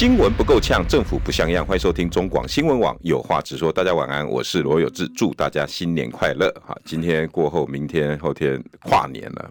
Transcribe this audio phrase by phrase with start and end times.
[0.00, 1.62] 新闻不够呛，政府不像样。
[1.62, 3.70] 欢迎收听中广新闻网，有话直说。
[3.70, 6.50] 大家晚安，我是罗有志，祝大家新年快乐。
[6.64, 9.50] 好，今天过后，明天后天跨年了。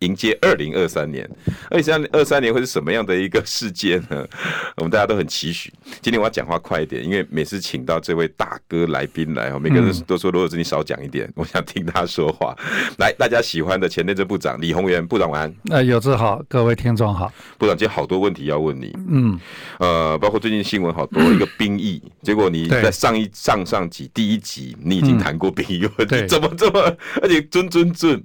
[0.00, 1.28] 迎接二零二三年，
[1.70, 4.26] 二零二三年会是什么样的一个世界呢？
[4.76, 5.72] 我们大家都很期许。
[6.00, 12.56] 今天我要讲话快一点，因为每次请到这位大哥来宾来，每个人都说罗有志你少讲一点， 我想听他说话。
[12.98, 15.54] 来，大家喜欢的前内政部长李鸿源部长晚安。
[15.70, 17.32] 呃，有志好，各位听众好。
[17.58, 19.38] 部长今天好多问题要问你，嗯，
[19.78, 26.80] 呃，包括最近新闻好多一个兵役， 结果你在上一上上集第一集你已经谈过兵役问题，怎么这么
[27.22, 28.22] 而且准准准。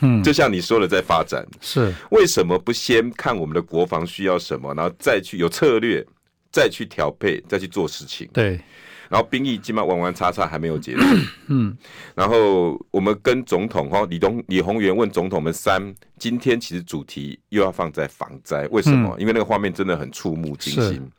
[0.00, 6.04] 嗯，就像你说的，在发展是为什么不先看我们的国防需要什么，然后再去有策略，
[6.50, 8.28] 再去调配，再去做事情。
[8.32, 8.60] 对，
[9.08, 11.02] 然后兵役基本上弯弯叉叉还没有结束。
[11.48, 11.76] 嗯，
[12.14, 19.14] 然后我们跟总统哈李东李鸿源问总统们三，今天其实主题又要放在防灾，为什么？
[19.18, 21.10] 因为那个画面真的很触目惊心。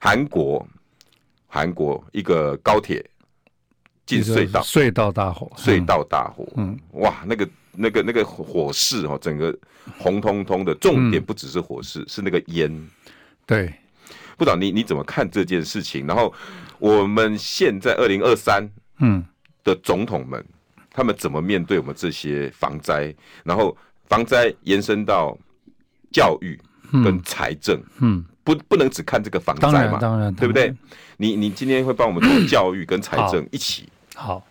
[0.00, 0.66] 韩国，
[1.46, 3.04] 韩国一个高铁
[4.06, 6.46] 进隧道，隧道大火，隧道大火。
[6.56, 7.46] 嗯，哇，那个。
[7.76, 9.56] 那个那个火势哦，整个
[9.98, 12.88] 红彤彤的，重点不只是火势，嗯、是那个烟。
[13.44, 13.72] 对，
[14.36, 16.06] 部长，你你怎么看这件事情？
[16.06, 16.32] 然后
[16.78, 18.68] 我们现在二零二三
[18.98, 19.24] 嗯
[19.62, 20.40] 的总统们，
[20.76, 23.14] 嗯、他们怎么面对我们这些防灾？
[23.44, 25.36] 然后防灾延伸到
[26.10, 26.58] 教育
[27.04, 30.74] 跟财政，嗯，嗯不不能只看这个防灾嘛，当然，当然对不对？
[31.16, 34.44] 你你今天会帮我们做教育跟财政一起好。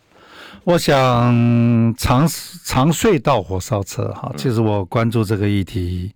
[0.66, 2.28] 好我想长
[2.64, 6.12] 长隧道火烧车哈，其实我关注这个议题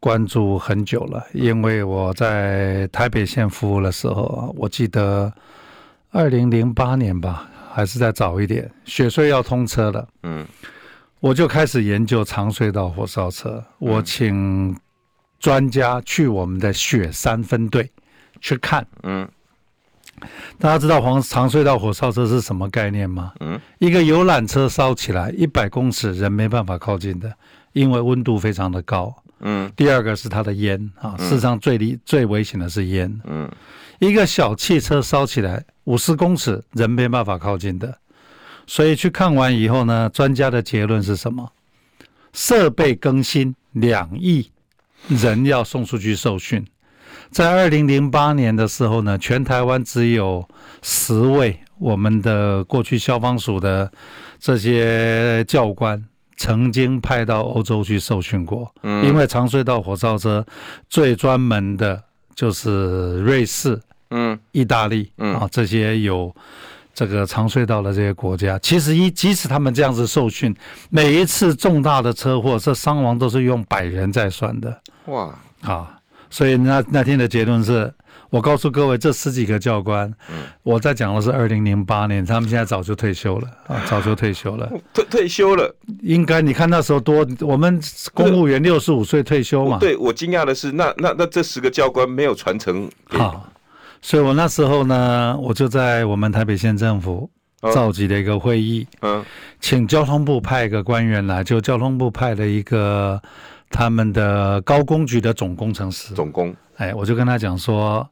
[0.00, 5.30] 关注很久了，因为我在台北县服务的时候，我记得
[6.10, 10.46] 二零零八年吧，还是再早一点，雪隧要通车了，嗯，
[11.20, 14.74] 我就开始研究长隧道火烧车，我请
[15.38, 17.90] 专家去我们的雪山分队
[18.40, 19.28] 去看，嗯。
[20.58, 23.32] 大家知道黄长隧道火烧车是什么概念吗？
[23.40, 27.32] 嗯，一个游览车烧起来一百公尺，人没办法靠近的，
[27.72, 29.14] 因为温度非常的高。
[29.40, 33.20] 嗯，第二个是它的烟啊，世上最离最危险的是烟。
[33.24, 33.50] 嗯，
[33.98, 37.98] 一个小汽车烧起来五十公尺，人没办法靠近的。
[38.66, 41.52] 所以去看完以后呢，专家的结论是什么？
[42.32, 44.50] 设备更新两亿，
[45.08, 46.66] 人要送出去受训。
[47.30, 50.46] 在二零零八年的时候呢，全台湾只有
[50.82, 53.90] 十位我们的过去消防署的
[54.38, 56.02] 这些教官
[56.36, 58.72] 曾经派到欧洲去受训过。
[58.82, 60.44] 嗯，因为长隧道火烧车
[60.88, 62.02] 最专门的
[62.34, 66.34] 就是瑞士、嗯，意大利，嗯啊这些有
[66.94, 68.58] 这个长隧道的这些国家。
[68.60, 70.54] 其实一即使他们这样子受训，
[70.88, 74.80] 每一次重大的车祸，这伤亡都是用百人在算的。
[75.06, 75.95] 哇，啊。
[76.28, 77.92] 所以那那天的结论是，
[78.30, 85.72] 我告诉各位，这十几个教官，嗯，我在讲的是二零零八年，他们现在早就退休了啊， 早就退休了，退退休了，
[86.02, 87.80] 应该你看那时候多，我们
[88.12, 89.78] 公务员六十五岁退休嘛。
[89.78, 92.90] 对，我惊讶的是，那那那这十个教官没有传承。
[93.08, 93.48] 好，
[94.02, 97.30] 所以我那时候呢，我就在我们台北县政府
[97.72, 99.24] 召集的一个会议，嗯，
[99.60, 103.22] 请交通部派一个官员来，就交通部派了一个。
[103.70, 108.08] 他们的高工局的总工程师，总工，哎，我就跟他讲说，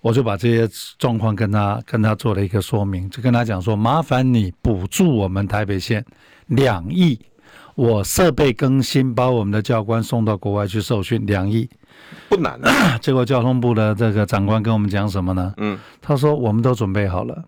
[0.00, 0.68] 我就把这些
[0.98, 6.04] 状况跟他跟他做了一个说明，就跟他讲说，麻烦你补助我们台北县
[6.46, 7.18] 两亿，
[7.74, 11.68] 我设备更新，把我们的教官送到国外去受训，两亿
[12.28, 12.96] 不难啊。
[13.02, 15.52] 结果交通部的这个长官跟我们讲什么呢？
[15.56, 17.44] 嗯，他说我们都准备好了。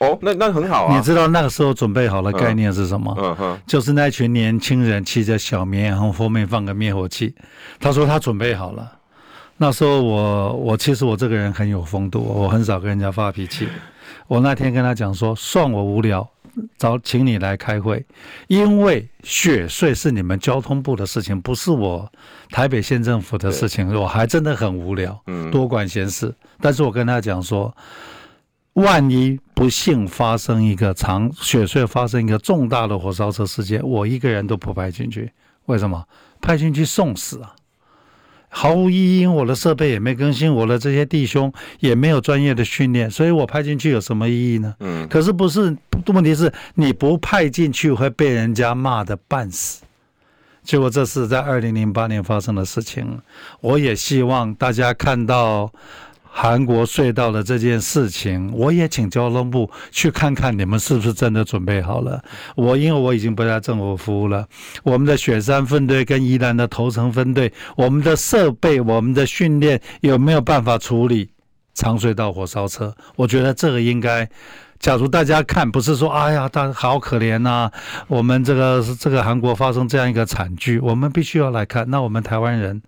[0.00, 0.96] 哦，那那很好啊！
[0.96, 3.12] 你知道那个时候准备好的概念是什么？
[3.18, 7.34] 嗯哼，就是那群年轻人骑着小绵羊，后后面放个灭火器。
[7.80, 8.92] 他说他准备好了。
[9.56, 13.66] 那时候我我其实我这个人很有风度，我很少跟人家发脾气。
[14.28, 16.24] 我那天跟他讲说，算我无聊，
[16.78, 18.06] 找请你来开会，
[18.46, 22.08] 因为雪隧是你们交通部的事情，不是我
[22.50, 23.92] 台北县政府的事情。
[23.92, 26.32] 我还真的很无聊，嗯，多管闲事。
[26.60, 27.74] 但是我跟他讲说。
[28.74, 35.32] 万一不幸发生一个长雪隧发生一个重大的火烧车事件，我一个人都不派进去。
[35.66, 36.04] 为什么？
[36.40, 37.54] 派进去送死啊！
[38.48, 44.74] 毫无意义，我的设备也没更新，我的这些弟兄也没有专业的训练，所以我派进去有什么意义呢？
[44.78, 45.76] 嗯，可是不是，
[46.06, 49.82] 问题是你不派进去会被人家骂的半死。
[50.62, 53.20] 结果这是在二零零八年发生的事情，
[53.60, 55.72] 我也希望大家看到。
[56.40, 62.22] 韩国隧道的这件事情，我也请交通部去看看，你们是不是真的准备好了？
[62.54, 64.46] 我因为我已经不在政府服务了，
[64.84, 71.28] 我们的雪山分队跟宜兰的头城分队，我们的设备、我们的训练有没有办法处理
[71.74, 72.94] 长隧道火烧车？
[73.16, 74.30] 我觉得这个应该，
[74.78, 77.68] 假如大家看，不是说哎呀，他好可怜呐、
[78.06, 81.90] 我们这个这个韩国发生这样一个惨剧，我们必须要来看。
[81.90, 82.80] 那我们台湾人。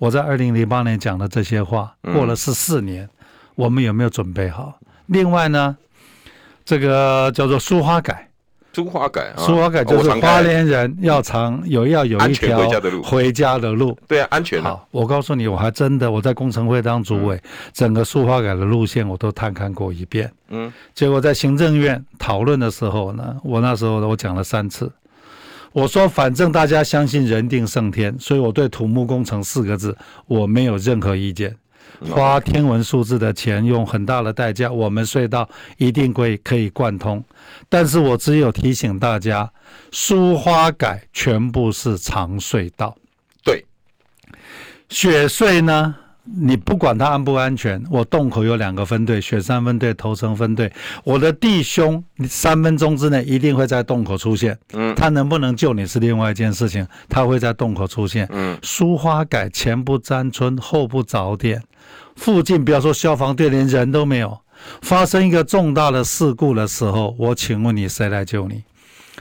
[0.00, 3.10] 我在二零零八年讲的这些话，过了十四年，嗯，
[3.54, 4.78] 我们有没有准备好？
[5.08, 5.76] 另外呢，
[6.64, 8.30] 这个叫做苏花改，
[8.72, 12.66] 苏花改，苏花改就是花莲人要常有要有一条
[13.02, 14.62] 回家的路， 对啊，安全。
[14.62, 17.42] 好，我告诉你，我还真的我在工程会当主委，嗯，
[17.74, 20.32] 整个苏花改的路线我都探看过一遍。
[20.48, 24.90] 嗯，结果在行政院讨论的时候呢，我那时候我讲了三次。
[25.72, 29.96] 我说，反正大家相信人定胜天，所以我对土木工程四个字
[30.26, 31.56] 我没有任何意见。
[32.08, 37.22] 花天文数字的钱，用很大的代价，我们隧道一定会可以贯通。
[37.68, 39.52] 但是我只有提醒大家，
[39.92, 42.96] 苏花改全部是长隧道，
[43.44, 43.64] 对，
[44.88, 45.94] 雪隧呢？
[46.24, 50.70] 你不管他安不安全，我洞口有两个分队，雪山分队、头城分队。
[51.02, 54.56] 我的弟兄，你三分钟之内一定会在洞口出现。
[54.74, 58.28] 嗯，他能不能救你是另外一件事情，他会在洞口出现。
[58.30, 61.62] 嗯，疏花改前不沾村后不着店，
[62.16, 64.38] 附近不要说消防队，连人都没有。
[64.82, 68.62] 发生一个重大的事故的时候，我请问你谁来救你？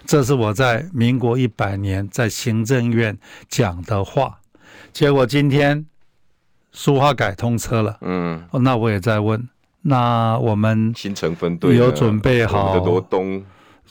[0.05, 3.17] 这是我在民国一百年在行政院
[3.47, 4.37] 讲的话。
[4.91, 5.85] 结果今天。
[6.71, 9.47] 苏花改通车了，嗯，那我也在问，
[9.81, 12.77] 那我们新城分队有准备好？
[12.77, 13.43] 罗东。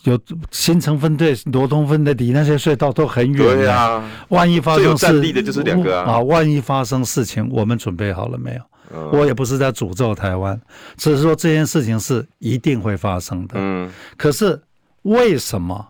[0.05, 0.17] 有
[0.53, 8.63] 新城分队、罗东分队离那些隧道都很远，对呀，万一发生事，战力的就是两个啊，啊，万一发生事情，我们准备好了没有？
[8.95, 10.59] 嗯，我也不是在诅咒台湾，
[10.97, 13.57] 只是说这件事情是一定会发生的。
[13.57, 14.63] 嗯，可是
[15.03, 15.85] 为什么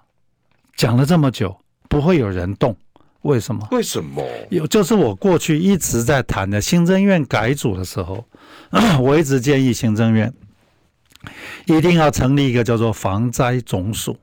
[0.74, 1.54] 讲了这么久
[1.86, 2.74] 不会有人动？
[3.22, 3.66] 为什么？
[3.72, 4.24] 为什么？
[4.48, 8.24] 有就是我过去一直在谈的行政院改组的时候，
[9.02, 10.32] 我一直建议行政院
[11.66, 14.16] 一定要成立一个叫做防灾总署。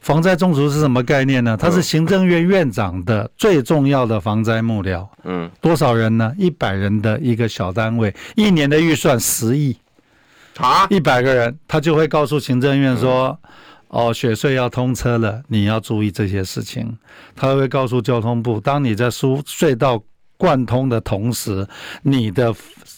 [0.00, 1.56] 防灾总署是什么概念呢？
[1.56, 5.06] 它是行政院院长的最重要的防灾幕僚。
[5.24, 6.32] 嗯，多少人呢？
[6.36, 9.76] 一百人的一个小单位，一年的预算十亿。
[10.56, 13.38] 啊，一百个人，他就会告诉行政院说。
[13.88, 16.98] 哦，雪隧要通车了，你要注意这些事情。
[17.34, 20.02] 他会告诉交通部，当你在输隧道
[20.36, 21.66] 贯通的同时，
[22.02, 22.54] 你的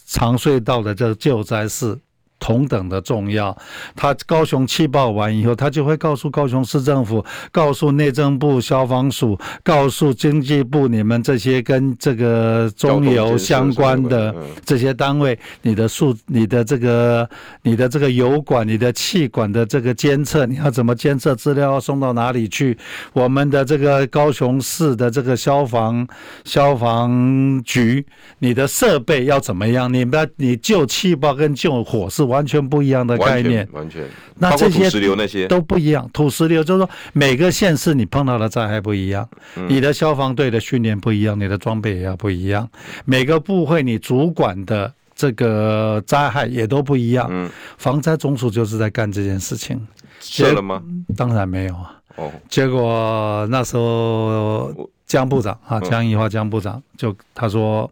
[0.06, 1.98] 长隧道的这救灾是。
[2.40, 3.56] 同等的重要，
[3.94, 7.22] 他高雄气爆完以后，他就会告诉高雄市政府，
[7.52, 14.34] 告诉内政部消防署，告诉经济部，你们这些跟这个中油相关的
[14.64, 17.28] 这些单位，你的数、你的这个、
[17.62, 22.76] 你的这个油管、你的气管的这个监测，你要怎么监测资料要送到哪里去？
[23.12, 26.08] 我们的这个高雄市的这个消防
[26.44, 28.02] 消防局，
[28.38, 29.92] 你的设备要怎么样？
[29.92, 32.29] 你们你救气爆跟救火是？
[32.30, 34.04] 完全不一样的概念，完全。
[34.38, 36.08] 那这些土石流那些都不一样。
[36.12, 39.28] 土石流就是说，每个县市你碰到的灾害不一样，
[39.68, 42.66] 你的消防队的训练不一样，你的装备也要不一样。
[43.04, 47.28] 每个部会你主管的这个灾害也都不一样。
[47.30, 49.86] 嗯，防灾总署就是在干这件事情。
[50.20, 50.82] 设了吗？
[51.16, 52.00] 当然没有啊。
[52.16, 54.72] 哦，结果那时候
[55.06, 57.90] 江部长啊，江宜桦江部长就他说。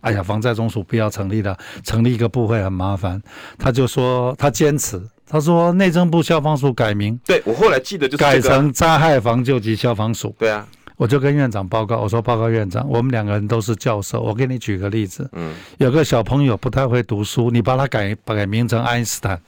[0.00, 3.20] 哎呀，防灾总署不要成立了，成立一个部会很麻烦。
[3.58, 7.18] 他就说他坚持，他说内政部消防署改名。
[7.24, 10.34] 对，我后来记得就是改成灾害防救及消防署。
[10.38, 15.28] 对啊，我就跟院长报告，我说报告院长，我们两个人都是教授，我给你举个例子。
[15.32, 19.40] 嗯，有个小朋友不太会读书，你把他改改名成爱因斯坦，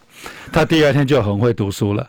[0.52, 2.08] 他第二天就很会读书了。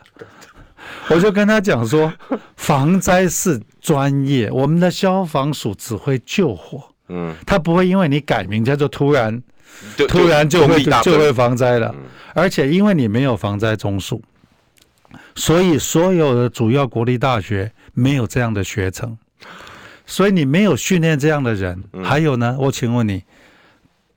[1.08, 2.12] 我就跟他讲说，
[2.56, 6.84] 防灾是专业，我们的消防署只会救火。
[7.14, 9.42] 嗯，他不会因为你改名叫做突然，
[10.08, 11.94] 突然就会就会防灾了，
[12.34, 14.18] 而且因为你没有防灾中枢，
[15.34, 19.18] 所以所有的主要国立大学没有这样的学程，
[20.06, 21.84] 所以你没有训练这样的人。
[22.02, 23.22] 还有呢，我请问你，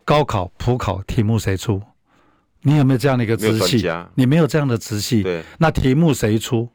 [0.06, 1.82] 高考普考题目谁出？
[2.62, 3.86] 你有没有这样的一个直系？
[4.16, 5.26] 你没有这样的直系，
[5.58, 6.70] 那题目谁出？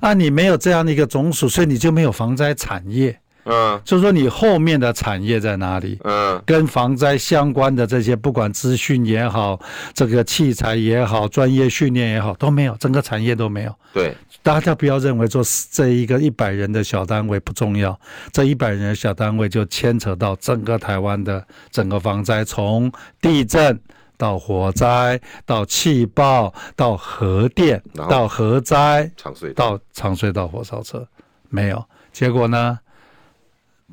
[0.00, 3.20] 啊，你没有这样的一个总署，所以你就没有防灾产业。
[3.48, 5.98] 嗯，就是说你后面的产业在哪里？
[6.02, 9.58] 嗯，跟防灾相关的这些，不管资讯也好，
[9.94, 13.72] 这个器材也好，专业训练也好，都没有，整个产业都没有。
[13.94, 14.12] 对，
[14.42, 17.96] 大家不要认为说这一个一百人的小单位不重要，
[18.32, 23.78] 这一百人的小单位就牵扯到整个台湾的整个防灾，从地震
[24.16, 29.08] 到火灾，到气爆，到核电，到核灾，
[29.54, 31.06] 到长隧道火烧车，
[31.48, 31.84] 没有。
[32.12, 32.78] 结果呢？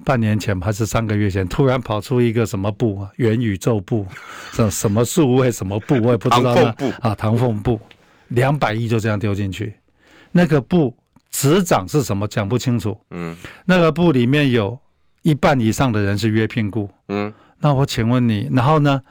[0.04, 3.12] 半年前还是三个月前，突然跑出一个什么部啊？
[3.18, 4.08] 元宇宙部，
[4.52, 6.76] 什什么数位什么部，我也不知道呢。
[7.00, 7.80] 啊，唐凤部，
[8.30, 9.76] 两百亿就这样丢进去。
[10.32, 10.98] 那个部
[11.30, 12.28] 执掌是什么？
[12.28, 13.00] 讲不清楚。
[13.12, 13.36] 嗯，
[13.66, 14.80] 那个部里面有
[15.22, 16.90] 一半以上的人是约聘雇。
[17.10, 19.02] 嗯，那我请问你，然后呢？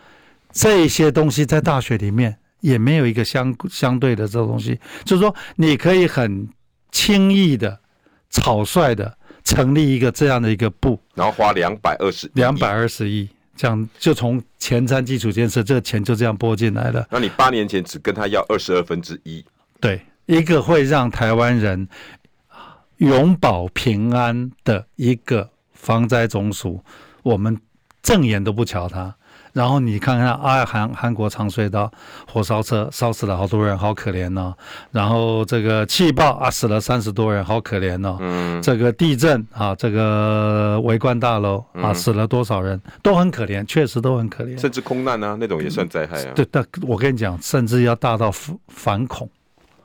[0.52, 6.48] 这些东西在大学里面也没有一个相相对的这个东西，就是说你可以很
[6.90, 7.78] 轻易的。
[8.34, 17.06] 草率的成立一个这样的一个部，然后花两百二十两百二十亿，这样就从前瞻基础建设这个钱就这样拨进来了。
[17.10, 19.44] 那你八年前只跟他要二十二分之一，
[19.80, 21.88] 对，一个会让台湾人
[22.98, 26.82] 永保平安的一个防灾总署，
[27.22, 27.58] 我们
[28.02, 29.14] 正眼都不瞧他。
[29.52, 31.90] 然后你看看啊，韩韩国长隧道
[32.26, 34.56] 火烧车烧死了好多人，好可怜哦。
[34.90, 38.16] 然后这个气爆啊，死了三十多人，好可怜哦。
[38.20, 38.62] 嗯。
[38.62, 44.58] 这个地震啊，这个围观大楼啊，死了多少人，都很可怜，确实都很可怜。
[44.58, 46.32] 甚至空难啊，那种也算灾害啊。
[46.34, 48.32] 对，但我跟你讲，甚至要大到
[48.68, 49.28] 反恐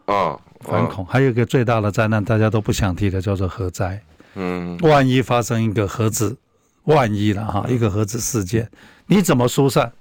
[0.06, 1.06] 啊，反恐。
[1.06, 4.02] 还有一个最大的灾难，大家都不想提的，叫做核灾。
[4.36, 4.78] 嗯。
[4.82, 6.38] 万一发生一个核子，
[6.86, 8.70] 万一了哈，一个核子事件。
[9.08, 9.92] 你怎么疏散？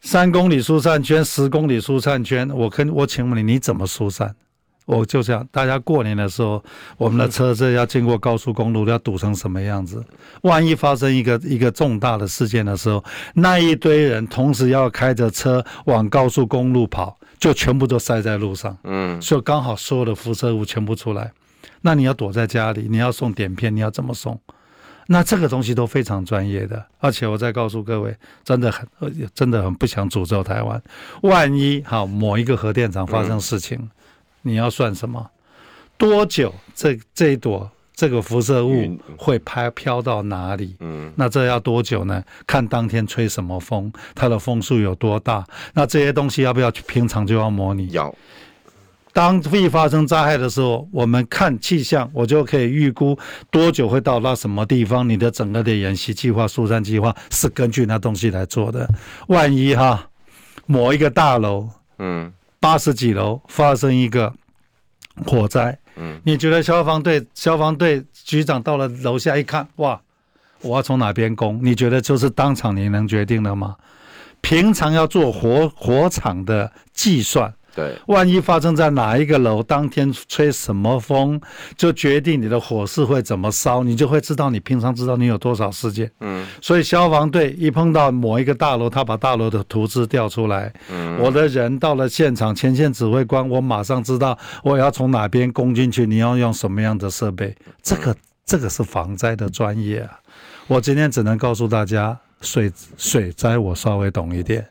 [0.00, 4.34] 三公里疏散圈，十公里疏散圈，我跟我请问你，你怎么疏散？
[4.84, 6.62] 我就这样，大家过年的时候，
[6.96, 10.04] 我们的车子要经过高速公路，要堵成什么样子？
[10.42, 13.02] 万一发生一个一个重大的事件的时候，
[13.34, 18.78] 那一堆人同时要开着车往高速公路跑，就全部都塞在路上。
[18.84, 21.32] 嗯，所以刚好所有的辐射物全部出来，
[21.80, 24.40] 那你要躲在家里，你要送碘片，你要怎么送？
[25.06, 28.86] 那这个东西都非常专业的，而且我再告诉各位，真的很，
[29.34, 30.82] 真的很不想诅咒台湾。
[31.22, 33.90] 万一好某一个核电厂发生事情，嗯、
[34.42, 35.30] 你要算什么？
[35.96, 40.76] 多久这这一朵这个辐射物会拍飘到哪里？
[40.80, 42.22] 嗯，那这要多久呢？
[42.46, 45.42] 看当天吹什么风，它的风速有多大？
[45.72, 47.88] 那这些东西要不要平常就要模拟？
[47.92, 48.14] 要。
[49.16, 53.18] 当会发生灾害的时候，我们看气象，我就可以预估
[53.50, 55.08] 多久会到达什么地方。
[55.08, 58.86] 你的整个的演习计划、疏散计划是根据那东西来做的。
[59.28, 60.10] 万一哈，
[60.66, 61.66] 某一个大楼，
[61.98, 62.30] 嗯，
[62.60, 64.30] 八十几楼发生一个
[65.24, 69.98] 火灾，嗯，你觉得消防队消防队局长到了楼下一看，哇，
[70.60, 71.58] 我要从哪边攻？
[71.62, 73.76] 你觉得就是当场你能决定的吗？
[74.42, 77.54] 平常要做火火场的计算。
[77.76, 81.38] 对，万一发生在哪一个楼，当天吹什么风，
[81.76, 86.10] 就决定你的火势会怎么烧，你就会知道你平常知道你有多少事件。
[86.20, 90.72] 嗯，所以消防队一碰到某一个大楼，他把大楼的图纸调出来。
[90.90, 97.54] 嗯，我的人到了现场，前线指挥官，我马上知道我要从哪边攻进去，你要用什么样的设备。
[97.82, 98.16] 这个
[98.46, 100.18] 这个是防灾的专业啊！
[100.66, 104.66] 我今天只能告诉大家，水水灾我稍微懂一点。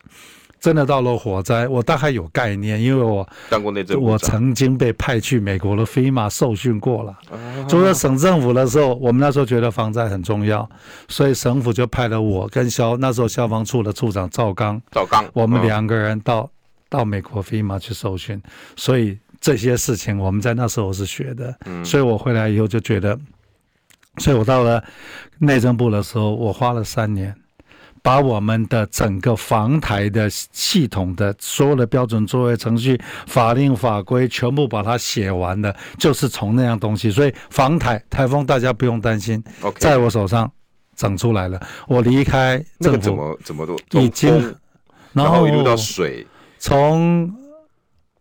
[0.66, 7.16] 真的到了火灾，我大概有概念，因为我当过内政，我曾经被派去美国的 FEMA 受训过了。
[7.70, 10.68] 做了省政府的时候，我们那时候觉得防灾很重要，
[11.08, 16.50] 所以省府就派了我跟消那时候消防处的处长赵刚，赵刚，我们两个人到
[16.90, 18.42] 到美国 FEMA 去受训，
[18.76, 21.56] 所以这些事情我们在那时候是学的。
[21.84, 23.16] 所以我回来以后就觉得，
[24.18, 24.84] 所以我到了
[25.38, 27.36] 内政部的时候，我花了三年。
[28.06, 37.10] 把我们的整个防台的系统的所有的标准作业程序、法令法规全部把它写完了，就是从那样东西。
[37.10, 39.44] 所以防台台风大家不用担心.
[39.80, 40.52] 在我手上
[40.96, 41.60] 整出来了。
[41.88, 44.56] 我离开政府怎么怎么都已经，
[45.12, 46.28] 然后一路到水，
[46.60, 47.45] 从。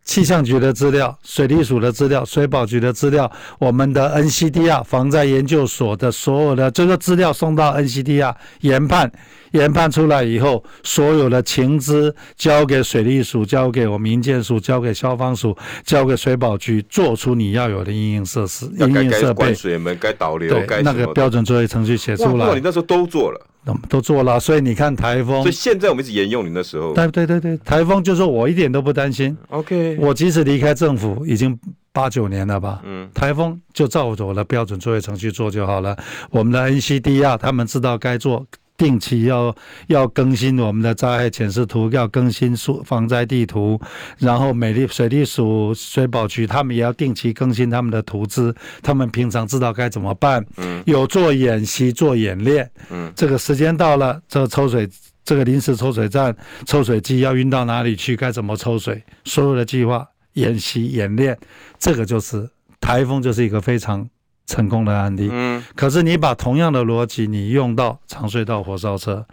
[0.05, 9.11] 气象局的资料、水利署的资料、水保局的资料，我们的 NCDR 防灾研究所的所有的这个资料送到 NCDR 研判，
[9.51, 22.53] 研判出来以后，所有的情资交给水利署，交给我民建署，交给消防署，交给水保局，做出你要有的应用设施、应用设备，该管水门、该导流、该那个标准作业程序写出来。
[22.53, 23.41] 你那时候都做了。
[23.89, 26.93] 都做了，所以你看台风，所以现在我们一直沿用你那时候。
[26.93, 29.35] 对对对对，台风就是我一点都不担心。
[29.49, 31.57] OK，我即使离开政府已经
[31.91, 32.81] 八九年了吧？
[32.83, 35.97] 嗯，台风就照着我的标准作业程序做就好了。
[36.29, 38.45] 我们的 NCDR 他们知道该做，
[38.77, 39.55] 定期要
[39.87, 43.79] 要更新我们的灾害潜势图，要更新防灾地图，
[44.17, 50.45] 然后美丽水利署、水保局他们也要定期更新他们的图资，他们平常知道该怎么办。
[50.57, 52.69] 嗯，有做演习、做演练。
[52.89, 54.89] 嗯，这个时间到了，这个抽水。
[55.27, 58.15] 这个临时抽水站抽水机要运到哪里去？
[58.15, 59.01] 该怎么抽水？
[59.23, 61.35] 所有的计划、演习、演练，
[61.79, 62.47] 这个就是
[62.79, 64.07] 台风，就是一个非常
[64.45, 65.29] 成功的案例。
[65.31, 65.63] 嗯。
[65.75, 69.25] 可是你把同样的逻辑你用到长隧道火烧车，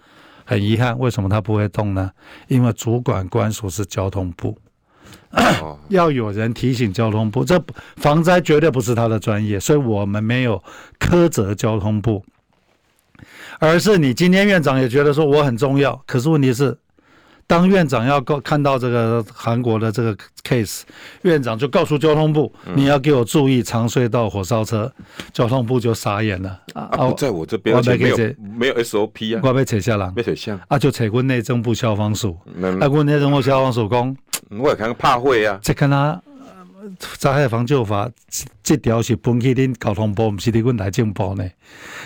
[0.45, 2.11] 很遗憾，为什么它不会动呢？
[2.49, 4.57] 因为主管官署是交通部，
[5.31, 7.63] 哦、 要有人提醒交通部，这
[7.97, 10.63] 防灾绝对不是他的专业，所以我们没有
[10.99, 12.25] 苛责交通部。
[13.61, 16.77] 而是你今天院长也觉得说我很重要，可是问题是，
[17.47, 20.83] 当院长要告看到这个韩国的这个 case，
[21.23, 24.91] 院长就告诉交通部，你要给我注意长隧道火烧车，
[25.33, 26.59] 交通部就傻眼了。
[26.75, 26.89] 啊！
[27.09, 28.17] 不在我这边，而且没有
[28.57, 30.59] 没有 SOP 啊，我被扯下来，被扯下。
[30.69, 32.37] 啊，就扯过内政部消防署，
[32.81, 34.17] 啊，过内政部消防署讲，
[34.59, 36.21] 我也看怕会啊，这跟他。
[37.19, 38.11] 灾害防救法
[38.63, 41.49] 这条是分去恁交通部，不是你阮内政部呢？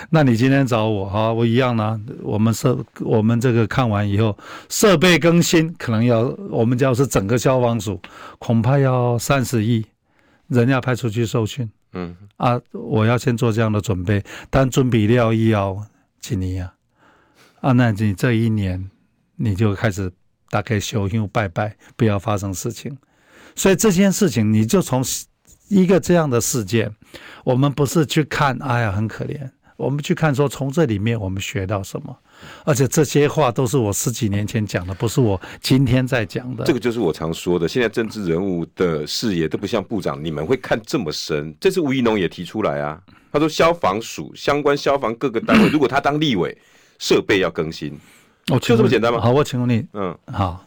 [0.09, 1.99] 那你今天找我哈，我一样呢。
[2.21, 4.37] 我们设我们这个看完以后，
[4.69, 7.99] 设备更新可能要我们要是整个消防署，
[8.39, 9.85] 恐怕要三十亿，
[10.47, 11.69] 人要派出去受训。
[11.93, 15.85] 嗯啊，我要先做这样的准备，但准备料要
[16.19, 16.73] 几年啊？
[17.61, 18.89] 啊，那你这一年
[19.37, 20.11] 你就开始
[20.49, 22.95] 大概修修拜拜，不要发生事情。
[23.57, 25.03] 所以这件事情，你就从
[25.67, 26.89] 一个这样的事件，
[27.43, 32.15] 我们不是去看，哎呀，很可怜，我们去看说，从这里面我们学到什么，
[32.63, 36.63] 而且这些话都是我十几年前讲的，不是我今天在讲的。
[36.65, 41.53] 这个就是我常说的，现在政治人物的视野都不像部长，你们会看这么深。
[41.59, 46.55] 这次吴怡农也提出来啊，他说消防署相关消防各个单位，如果他当立委，
[46.99, 47.91] 设备要更新，
[48.51, 49.19] 哦，就这么简单吗？
[49.19, 50.63] 好，我请问你，嗯，好。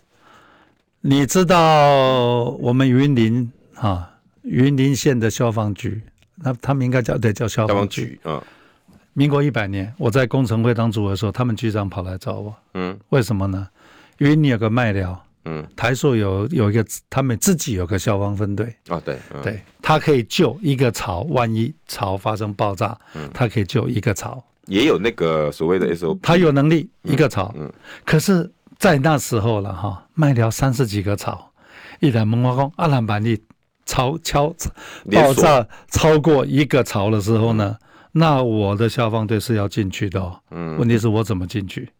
[1.02, 6.02] 你知道我们云林啊，云林县的消防局，
[6.34, 8.20] 那他们应该叫对叫消防局。
[8.22, 8.42] 啊，
[9.14, 12.54] 民国一百年，我在工程会当主委的时候，他们局长跑来找我。
[12.74, 13.66] 嗯，为什么呢？
[14.18, 18.66] 因为你有个麦寮，嗯，台塑有有一个，他们自己有个消防分队。
[18.88, 24.44] 啊，对，对，他可以救一个槽，万一槽发生爆炸，嗯，他可以救一个槽。
[24.66, 27.54] 也有那个所谓的 SOP，他有能力一个槽。
[27.56, 27.72] 嗯，
[28.04, 28.52] 可是。
[28.80, 31.52] 在那时候了哈，卖掉三十几个槽，
[32.00, 33.38] 一台门花工阿兰板力
[33.84, 34.54] 超敲
[35.12, 37.76] 爆炸超过一个槽的时候呢，
[38.12, 40.40] 那我的消防队是要进去的，哦。
[40.50, 41.90] 嗯，问题是我怎么进去？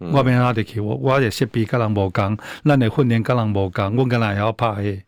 [0.00, 5.00] 嗯、我没哪里去，我我也是比跟人无共，那你训练跟人无共，我跟人也要怕黑。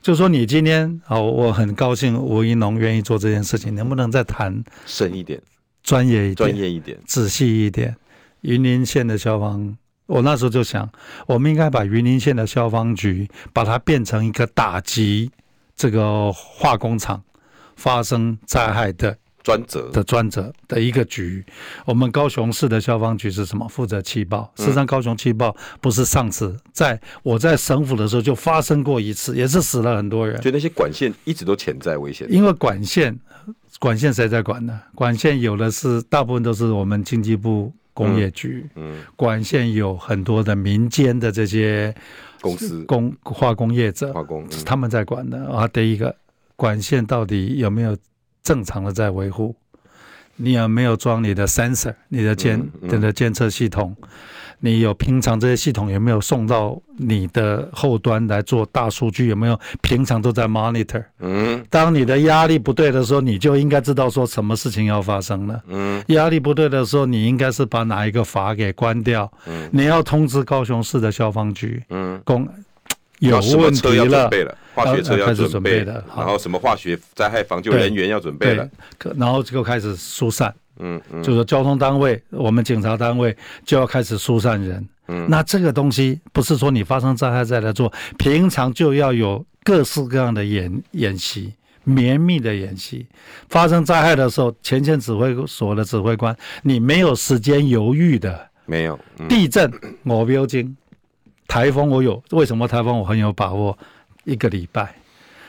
[0.00, 5.38] 就说你今天好，我很高兴吴一农愿意做这件事情，能不能再谈深一点、
[5.82, 7.94] 专业一点、专业一点、仔细一点？
[8.40, 9.76] 云林县的消防。
[10.06, 10.88] 我那时候就想，
[11.26, 15.30] 我们应该把云林县的消防局，把它变成一个打击
[15.74, 17.22] 这个化工厂
[17.76, 21.42] 发生灾害的专责的专责的一个局。
[21.86, 23.66] 我们高雄市的消防局是什么？
[23.66, 24.52] 负责气爆。
[24.56, 30.38] 事实际上，高雄气爆不是上次，在我在省府的时候就发生过一次，也是死了很多人。
[30.42, 32.30] 就那些管线一直都潜在危险。
[32.30, 33.18] 因为管线，
[33.78, 34.78] 管线谁在管呢？
[34.94, 37.72] 管线有的是，大部分都是我们经济部。
[37.94, 41.94] 工业局，嗯，管线有很多的民间的这些
[42.40, 45.66] 公司、工化工业者，化工，他们在管的啊。
[45.68, 46.14] 第一个，
[46.56, 47.96] 管线到底有没有
[48.42, 49.54] 正常的在维护？
[50.36, 53.96] 你有没有装你的 sensor，你的监你的监测系统？
[54.64, 59.28] 你有平常这些系统有没有送到你的后端来做大数据？
[59.28, 61.04] 有没有平常都在 monitor？
[61.18, 65.62] 嗯，当你的压力不对的时候，你就应该知道说什么事情要发生了。
[65.68, 69.30] 嗯，压力不对的时候，你应该是把哪一个阀给关掉。
[69.46, 71.84] 嗯，你要通知高雄市的消防局。
[71.90, 72.48] 嗯，公
[73.18, 74.30] 有问题了，
[74.74, 78.66] 化学车要准备了，然后什么化学灾害防救人员要准备了，
[79.14, 80.54] 然后就开始疏散。
[80.78, 84.86] 嗯，嗯，就是交通单位，我们警察单位就要开始疏散人。
[85.08, 91.52] 嗯，那这个东西不是说你发生灾害再来做，平常就要有各式各样的演演习，
[91.84, 93.06] 绵密的演习。
[93.48, 98.48] 发生灾害的时候，前线指挥所的指挥官，你没有时间犹豫的。
[98.66, 98.98] 没有。
[99.18, 99.70] 嗯、地震
[100.04, 100.74] 我有经，
[101.46, 103.76] 台风我有，为什么台风我很有把握？
[104.24, 104.94] 一个礼拜。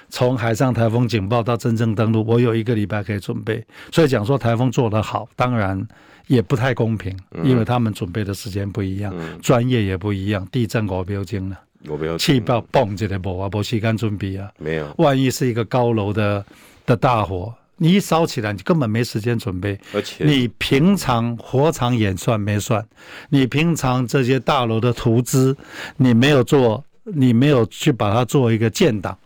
[0.09, 3.65] 从海上台风警报到真正登陆，我有一个礼拜可以准备。
[3.91, 5.85] 所以讲说台风做得好，当然
[6.27, 10.47] 也不太公平，因为他们准备的时间不一样，专业也不一样。
[10.51, 14.93] 地震我不要惊了，我没有气爆嘣，这个无啊，无时间准备啊，没有。
[14.97, 16.45] 万一是一个高楼的
[16.85, 19.77] 的大火，你一烧起来，你根本没时间准备。
[19.93, 22.85] 而且你平常火场演算没算，
[23.29, 25.55] 你平常这些大楼的图资，
[25.97, 29.17] 你没有做，你没有去把它做一个建档。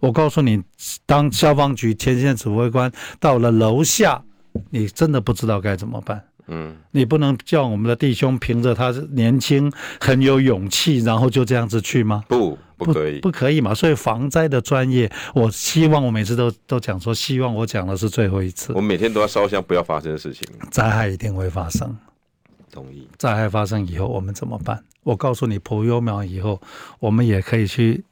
[0.00, 0.62] 我告诉你，
[1.06, 4.22] 当消防局前线指挥官到了楼下，
[4.70, 6.22] 你真的不知道该怎么办。
[6.50, 12.24] 嗯，你不能叫我们的弟兄凭着他是年轻很有勇气，然后就这样子去吗？
[12.26, 13.74] 不，不可以不，不可以嘛。
[13.74, 18.72] 所以防灾的专业，我希望我每次都都讲说，希望我讲的是最后一次。
[18.72, 20.48] 我每天都要烧香，不要发生的事情。
[20.70, 21.94] 灾害一定会发生，
[22.72, 23.06] 同意。
[23.18, 24.82] 灾害发生以后，我们怎么办？
[25.02, 26.62] 我告诉你，普悠苗以后，
[26.98, 28.04] 我们也可以去。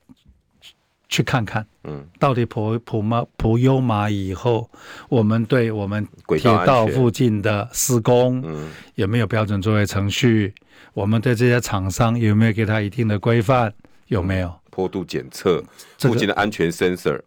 [1.17, 4.69] 去看看，嗯，到底普普马普优马以后，
[5.09, 10.53] 我们对我们铁道附近的施工，嗯，有没有标准作业程序？
[10.93, 13.73] 我们对这些厂商有没有给他一定的规范？
[14.09, 15.65] 有没有坡度检测
[15.99, 17.19] 附近的安全 sensor？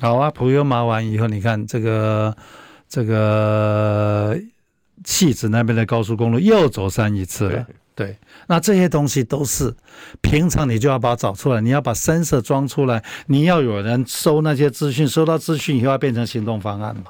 [0.00, 2.36] 好啊，普优马完以后，你看这个
[2.88, 4.36] 这个
[5.04, 7.64] 戏子那边的高速公路又走山一次了。
[7.98, 9.74] 对，那这些东西都是
[10.20, 17.06] 平常你就要把它找出来，你要把 sensor 装出来，你要有人收那些资讯，收到资讯以后要变成行动方案嘛，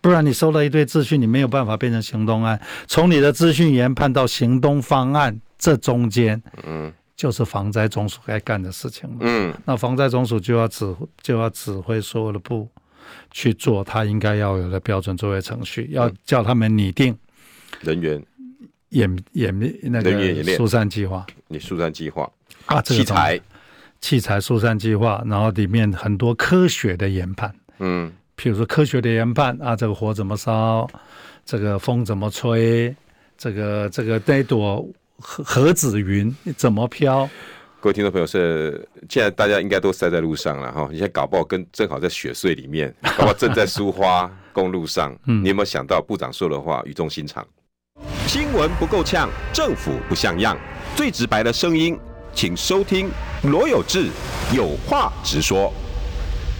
[0.00, 2.60] 不然你收了一堆资讯，你没有办法变成行动案。
[2.86, 9.16] 从你的资讯研判到行动方案，这中间，嗯，就是防灾总署该干的事情嘛。
[9.22, 12.68] 嗯，那防灾总署就要指就要指挥所有的部
[13.32, 17.18] 去做他应该要有的标准作业程序，要叫他们拟定
[17.80, 18.24] 人员。
[18.90, 22.30] 演演那个疏散计划，你疏散计划。
[22.66, 23.40] 啊，器材。
[24.00, 30.88] 器材疏散计划，然后里面很多科学的研判，嗯，譬如说科学的研判啊，这个火怎么烧，
[31.44, 32.96] 这个风怎么吹，
[33.36, 37.28] 这个这个那朵何何子云怎么飘？
[37.78, 47.46] 各位听众朋友，是现在大家应该都塞在路上了哈，你现在搞不好跟正好在雪隧里面，搞不好正在苏花公路上， 嗯，你有没有想到部长说的话语重心长？
[48.26, 50.56] 新闻不够呛，政府不像样，
[50.94, 51.98] 最直白的声音，
[52.32, 53.10] 请收听
[53.42, 54.08] 罗有志
[54.54, 55.72] 有话直说。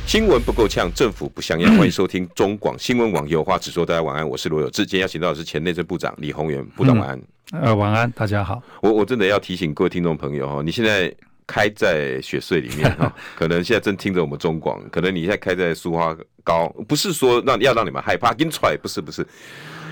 [0.06, 3.86] 新闻不够呛，政府不像样，欢迎收听中广新闻网有话直说。
[3.86, 4.84] 大家晚安，我是罗有志。
[4.84, 7.22] 今天邀请到的是前内政部长李鸿源部长，晚安。
[7.52, 8.60] 呃，晚安，大家好。
[8.82, 11.14] 我我真的要提醒各位听众朋友哈，你现在
[11.46, 19.24] 开在雪隧里面 哈，可能现在正听着我们中广，可能你现在开在苏花高，不是说让要让你们害怕，给你踹，不是不是。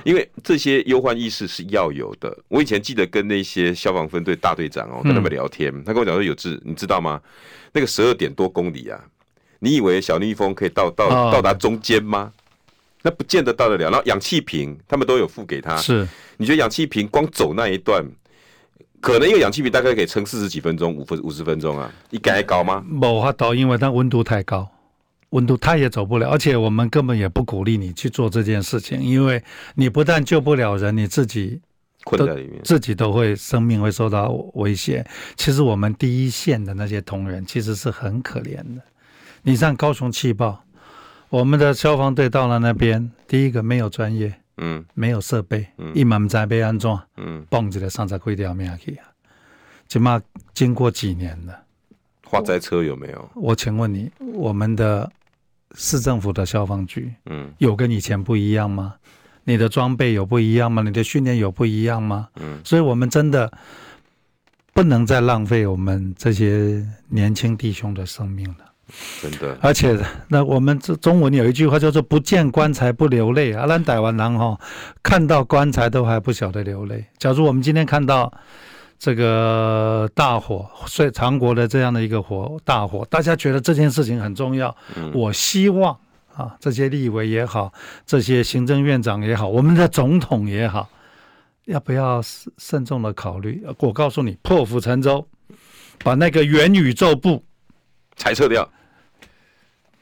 [0.04, 2.36] 因为这些忧患意识是要有的。
[2.48, 7.20] 我以前记得跟那些消防分队大队长哦，跟他们聊天，他跟我讲说：“有志，你知道吗？
[7.72, 8.98] 那个十二点多公里啊，
[9.58, 12.32] 你以为小蜜蜂可以到到到达中间吗？
[13.02, 13.90] 那不见得到得了。
[13.90, 15.76] 然后氧气瓶他们都有付给他。
[15.76, 16.06] 是，
[16.36, 18.04] 你觉得氧气瓶光走那一段，
[19.00, 21.92] 可能一个氧气瓶大概可以撑四十几分钟，五分五十分钟啊？
[22.10, 22.84] 你该高吗？
[22.88, 24.68] 没法到，因为它温度太高。”
[25.30, 29.42] 温度他也走不了，而且我们根本也不鼓励你去做这件事情，因为
[29.74, 31.60] 你不但救不了人，你自己
[32.04, 35.06] 困在里面，自己都会生命会受到威胁。
[35.36, 38.82] 其实我们第一线的那些同仁其实是很可怜的。
[39.42, 40.64] 你像高雄气爆，
[41.28, 49.04] 我们的消防队到了那边，第一个没有专业，嗯，没有设备，嗯，一满在被安装，嗯，蹦起来上在规条命去啊，
[49.86, 50.20] 起码
[50.54, 51.64] 经过几年了。
[52.24, 53.30] 化灾车有没有？
[53.34, 55.10] 我请问你，我们的
[55.74, 58.94] 市政府的消防局，嗯，有跟以前不一样吗？
[59.44, 60.82] 你的装备有不一样吗？
[60.82, 62.28] 你的训练有不一样吗？
[62.40, 63.52] 嗯，所以我们真的
[64.72, 68.64] 不能再浪费我们这些年轻弟兄的生命了。
[69.20, 74.58] 真的，而且那我们这中文有一句话叫做“不见棺材不流泪”，啊，咱台湾人哈，
[75.02, 77.04] 看到棺材都还不晓得流泪。
[77.18, 78.32] 假如我们今天看到。
[78.98, 84.76] 这个大火，所以长国的这样的一个火大火，大家觉得这件事情很重要。
[84.96, 85.96] 嗯、我希望
[86.34, 87.72] 啊，这些立委也好，
[88.04, 90.90] 这些行政院长也好，我们的总统也好，
[91.66, 92.20] 要不要
[92.56, 93.64] 慎重的考虑？
[93.78, 95.28] 我告诉你，破釜沉舟，
[96.02, 97.44] 把那个元宇宙部
[98.16, 98.68] 裁撤掉，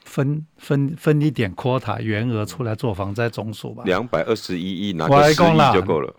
[0.05, 3.83] 分分分一点 quota 原额出来做防灾总署吧。
[3.85, 5.35] 两百二十一亿，拿个十亿
[5.71, 6.11] 就够了。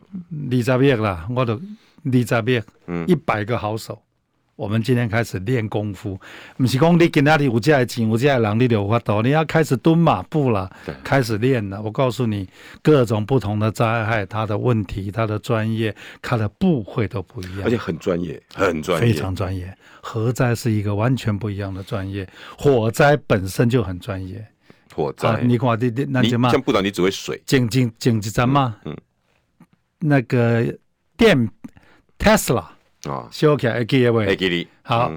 [0.48, 1.60] 二十亿啦，我都。
[2.10, 4.00] 你这边，嗯，一百个好手，
[4.56, 6.18] 我们今天开始练功夫。
[6.56, 10.68] 不是讲你今天有这钱，有这人，你就有法度，你要开始蹲马步了，
[11.04, 11.80] 开始练了。
[11.80, 12.48] 我告诉你，
[12.82, 19.72] 各种不同的灾害，他的问题，他的专业，他的部会都不一样，而且很专业，很专业，非常专业。
[20.00, 24.44] 核灾是一个完全不一样的专业，火灾本身就很专业。
[24.94, 26.50] 火灾、啊，你看，你你那什么？
[26.50, 28.96] 像部长，你只会水，经经经济站嘛，嗯，
[30.00, 30.76] 那个
[31.16, 31.48] 电。
[32.18, 32.66] Tesla
[33.04, 35.12] 啊，修起来 A K 位，好，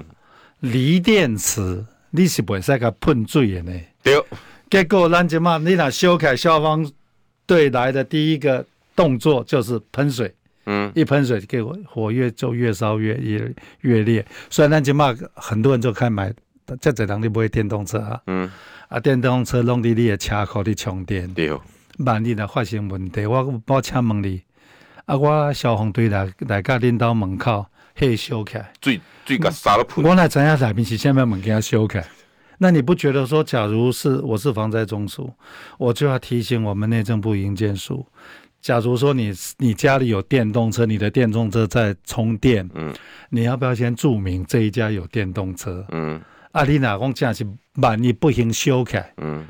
[0.60, 3.80] 锂电池你是袂使甲喷水的呢？
[4.02, 4.22] 对。
[4.70, 6.90] 结果咱即嘛你若修开消防
[7.46, 8.64] 队来的第一个
[8.96, 10.34] 动作就是喷水，
[10.64, 14.24] 嗯，一喷水，给我火越就越烧越越越烈。
[14.48, 16.32] 所以咱即马很多人就开买，
[16.80, 18.50] 这这人你买电动车啊，嗯，
[18.88, 21.52] 啊，电动车弄伫你的车库里充电，对，
[21.98, 24.40] 万一若发生问题，我我请问你，
[25.06, 32.04] 啊，我消防队来来甲恁兜门口嘿修开，最最甲杀了喷，我来知影内面是啥物物件修开。
[32.58, 35.28] 那你不觉得说，假如是我是防灾中枢，
[35.78, 38.06] 我就要提醒我们内政部营建署，
[38.60, 42.94] 假如说你你家里有电动车，你的电动车在充电，嗯，
[43.30, 45.84] 你要不要先注明这一家有电动车？
[45.90, 46.20] 嗯，
[46.52, 49.44] 啊，你哪讲这是万一不行修开，嗯，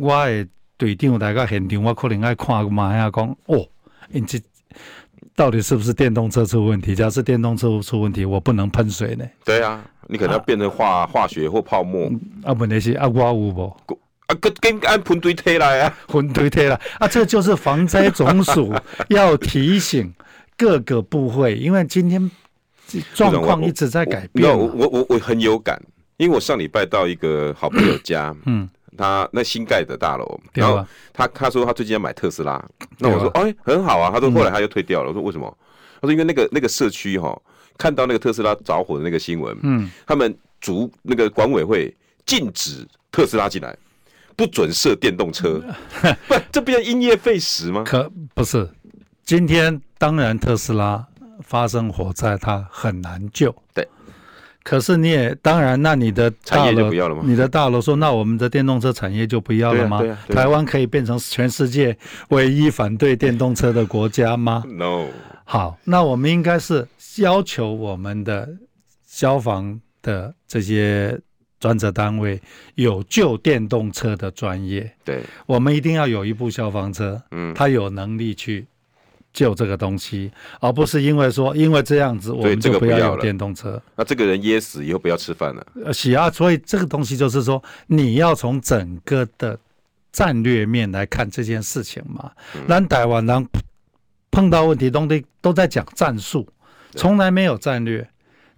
[0.00, 3.68] 我的队长来到现场，我可能爱看嘛呀，讲哦，
[4.10, 4.40] 因这。
[5.36, 6.94] 到底是不是电动车出问题？
[6.94, 9.24] 假设电动车出问题，我不能喷水呢？
[9.44, 12.10] 对啊，你可能要变成化、啊、化学或泡沫。
[12.44, 13.76] 啊，不那些啊，我有无？
[14.26, 18.72] 啊，跟跟按喷堆推来啊，喷堆推来啊，这就是防灾总署
[19.10, 20.14] 要提醒
[20.56, 22.30] 各个部会，因为今天
[23.14, 24.48] 状况一直在改变。
[24.48, 25.82] 我我我我很有感，
[26.16, 28.68] 因为我上礼拜到一个好朋友家，嗯。
[28.96, 32.64] 他那新盖的大楼，然后他他说他最近要买特斯拉，
[32.98, 35.58] 那我说哎很好啊，他说后来他又退掉了，我说为什么？
[36.00, 37.40] 他说因为那个那个社区哈，
[37.78, 41.94] 看到那个特斯拉着火的那个新闻，嗯，他们主那个管委会
[42.26, 43.76] 禁止特斯拉进来，
[44.36, 45.62] 不准设电动车，
[46.28, 47.84] 不这不要因噎废食吗？
[47.84, 48.68] 可不是，
[49.24, 51.06] 今天当然特斯拉
[51.42, 53.86] 发生火灾，它很难救，对。
[54.64, 57.22] 可是你也当然，那你的产业就不要了吗？
[57.24, 59.98] 你的大楼说，那我们的电动车产业就不要了吗？
[59.98, 61.96] 啊啊啊、台湾可以变成全世界
[62.30, 64.64] 唯一反对电动车的国家吗？
[64.72, 65.08] No。
[65.44, 68.48] 好，那我们应该是要求我们的
[69.06, 71.20] 消防的这些
[71.60, 72.40] 专责单位
[72.76, 74.90] 有救电动车的专业。
[75.04, 78.66] 对，我们一定要有一部消防车，嗯，他有能力去。
[79.34, 83.82] 救这个东西，而不是因为说因为这样子我们就不要有电动车。
[83.96, 85.66] 那这个人噎死以后不要吃饭了。
[85.84, 89.58] 呃，是啊，所以这个东西就是说你要从整个的
[90.12, 92.30] 战略面来看这件事情嘛。
[92.68, 93.48] 那、嗯、台湾人
[94.30, 96.48] 碰到问题都得都在讲战术，
[96.92, 98.08] 从来没有战略。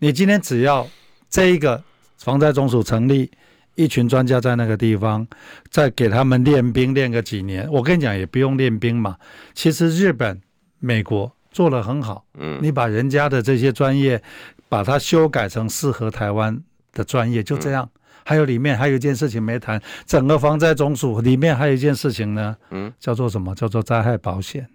[0.01, 0.87] 你今天只要
[1.31, 1.83] 这一个
[2.19, 3.31] 防灾总署成立，
[3.77, 5.27] 一群专家在那个地方，
[5.71, 9.17] 再给他们练兵练个几年，我跟你讲也不用练兵嘛。
[9.55, 10.39] 其实日本。
[10.79, 14.23] 美国做了很好，嗯，你把人家的这些专业，
[14.69, 16.59] 把它修改成适合台湾
[16.93, 17.89] 的专业，就这样。
[18.25, 23.55] 还有里面还有一件事情没谈，整个防灾总署里面还有一件事情呢，嗯，叫做什么？
[23.55, 24.69] 叫做灾害保险。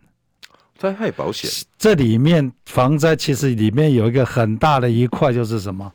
[0.77, 5.91] 灾害保险，这里面防灾其实里面有一个很大的一块，就是什么？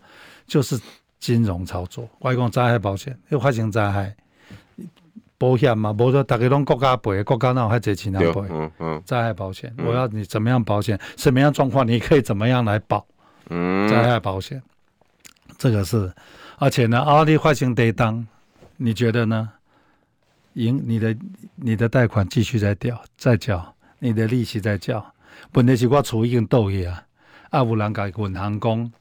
[0.46, 0.78] 就是
[1.18, 2.08] 金融操作。
[2.20, 4.14] 外公灾害保险又发生灾害。
[5.38, 8.40] 保险嘛，无说大家拢国家赔，国家哪有还这钱来赔？
[8.48, 10.98] 嗯嗯，灾害保险，我要你怎么样保险？
[11.16, 13.06] 什么样状况你可以怎么样来保？
[13.50, 14.62] 嗯，灾害保险，
[15.58, 16.12] 这个是，
[16.58, 18.26] 而且呢，阿里发行得当，
[18.76, 19.50] 你觉得呢？
[20.54, 21.14] 赢你的
[21.54, 25.04] 你的贷款继续在掉，在缴，你的利息在缴，
[25.52, 27.04] 本来是我处已经倒去啊，
[27.50, 28.92] 啊有人甲银行讲，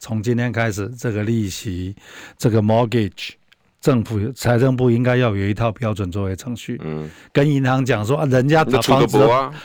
[0.00, 1.94] 从今天开始，这个利息，
[2.36, 3.34] 这个 mortgage。
[3.80, 9.18] 政府财政部应该要有一套标准作为程序，嗯，跟银行讲说啊，人家打房子，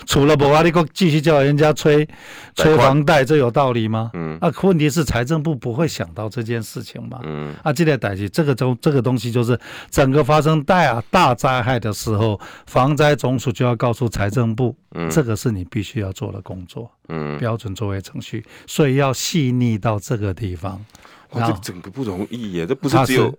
[0.06, 2.08] 除了不啊，你给我继续叫人家催
[2.56, 4.12] 催房贷，这有道理吗？
[4.13, 20.84] 嗯，啊，问题是财政部不会想到这件事情嘛，嗯，啊，这个代志，这个中这个东西就是整个发生大大灾害的时候，防灾总署就要告诉财政部，嗯，这个是你必须要做的工作，嗯，标准作为程序，所以要细腻到这个地方，
[21.32, 23.38] 哇，这整个不容易耶，这不是只有。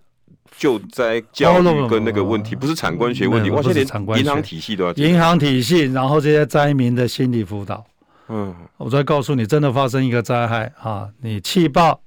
[0.57, 7.85] 救灾教育跟那个问题，不是产官学问题，我现在连银行体系都要银行体系，然后这些灾民的心理辅导。
[8.29, 12.01] 嗯，我再告诉你，真的发生一个灾害啊，你气爆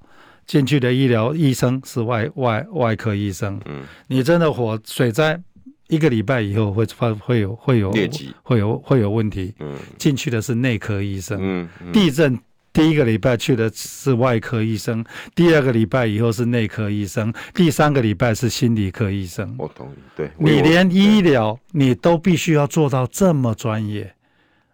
[0.45, 3.60] 进去的医疗医生是外外外科医生。
[3.65, 5.39] 嗯，你真的火水灾
[5.88, 8.10] 一个礼拜以后会发会有会有会有
[8.43, 9.54] 会有会有问题。
[9.60, 11.38] 嗯，进去的是内科医生。
[11.41, 12.38] 嗯，地震。
[12.72, 15.04] 第一个礼拜去的是外科医生，
[15.34, 19.56] 第二个礼拜以后是内科医生，第三个礼拜是心理科医生。
[19.58, 24.14] 我同意，对，你连医疗你都必须要做到这么专业，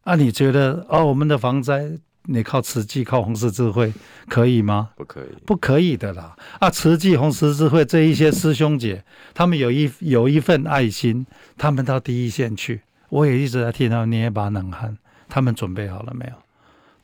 [0.03, 0.15] 啊？
[0.15, 1.91] 你觉得哦，我们的防灾
[2.23, 3.93] 你靠慈济、靠红十字会
[4.27, 4.89] 可以吗？
[4.97, 6.35] 不可以，不可以的啦！
[6.59, 9.03] 啊，慈济、红十字会这一些师兄姐，
[9.33, 11.25] 他们有一有一份爱心，
[11.57, 14.97] 他们到第一线去，我也一直在替他们捏一把冷汗。
[15.27, 16.33] 他们准备好了没有？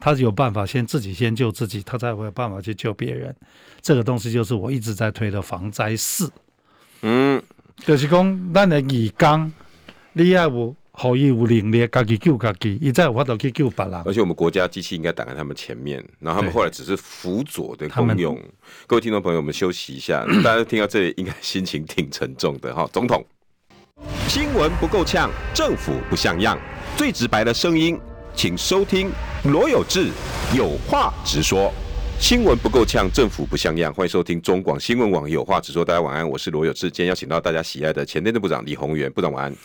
[0.01, 3.33] 他有办法先自己先救自己，他才会有办法去救别人。
[3.81, 6.29] 这个东西就是我一直在推的防灾四。
[7.03, 7.41] 嗯，
[7.77, 9.53] 就是讲咱的义工，
[10.13, 14.01] 你要有好义有能力，自己救自己，伊再有法度去救别人。
[14.05, 18.39] 而且我们国家机器应该挡在他们前面，然后他们后来只是辅佐的功用。
[18.87, 22.89] 各位听众朋友，我们休息一下， 大家听到这里应该心情挺沉重的哈。
[22.91, 23.23] 总统，
[24.27, 26.57] 新闻不够呛，政府不像样，
[26.97, 27.99] 最直白的声音，
[28.33, 29.11] 请收听
[29.45, 30.09] 罗有志
[30.55, 31.71] 有话直说。
[32.19, 33.93] 新闻不够呛，政府不像样。
[33.93, 35.83] 欢迎收听中广新闻网，有话直说。
[35.83, 36.89] 大家晚安，我是罗有志。
[36.89, 39.55] 今天邀请到大家喜爱的前内政部长李鸿源部长，晚安。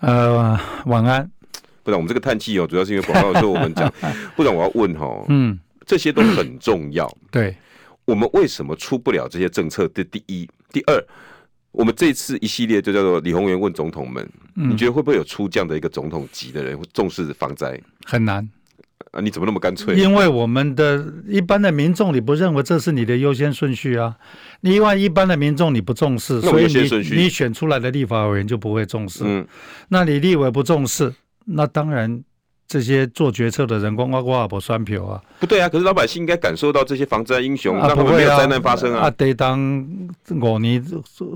[0.00, 1.30] 呃，晚安。
[1.82, 3.90] 部长，我们这个叹气哦，主要是因为广告的时候我们讲。
[4.34, 7.10] 部长，我要问哈，嗯，这些都很重要。
[7.30, 7.54] 对，
[8.06, 9.86] 我们为什么出不了这些政策？
[9.88, 11.04] 的第一，第二，
[11.76, 17.78] 我们这次一系列就叫做李鸿源问总统们，嗯，你觉得会不会有出这样的一个总统级的人重视防灾？
[18.06, 18.48] 很难。
[19.12, 19.20] 啊！
[19.20, 19.94] 你怎么那么干脆？
[19.94, 24.16] 因为我们的一般的民众，你不认为这是你的优先顺序啊？
[24.62, 29.22] 另外，一般的民众你不重视，所以你你选出来的立法委员就不会重视。
[29.24, 29.46] 嗯，
[29.88, 31.12] 那你立委不重视，
[31.44, 32.22] 那当然
[32.66, 35.22] 这些做决策的人光呱呱不算票啊。
[35.40, 35.68] 不对啊！
[35.68, 39.06] 可是老百姓应该感受到这些防灾英雄，让他们没有灾难发生啊。
[39.06, 39.58] 啊，得当
[40.30, 40.84] 五年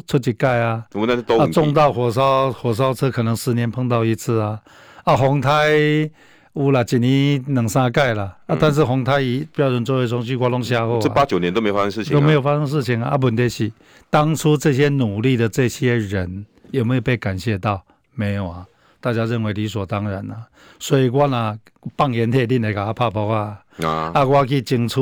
[0.07, 0.85] 出几届啊？
[0.95, 4.61] 我们那是都重大火烧火烧车，可能十年碰到一次啊。
[5.05, 6.11] 啊，洪台。
[6.53, 8.57] 有啦，一年两三届了啊！
[8.59, 13.11] 但是洪台一标准作业中心刮龙下后，这八九年都没发生事情，都没有发生事情啊！
[13.11, 13.71] 啊，问题是
[14.11, 17.81] 当初这些努力的这些人有没有被感谢到？
[18.15, 18.67] 没有啊！
[19.01, 20.47] 大家认为理所当然啊！
[20.79, 21.59] 所以我呢，
[21.97, 23.63] 放盐铁定来给他拍包啊！
[23.83, 25.01] 啊，我去争取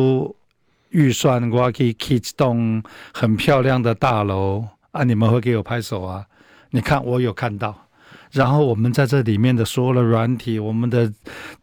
[0.90, 2.82] 预算，我去起一栋
[3.12, 5.02] 很漂亮的大楼啊！
[5.02, 6.24] 你们会给我拍手啊？
[6.70, 7.87] 你看，我有看到。
[8.32, 11.10] 然后我们在这里面的所有的软体，我们的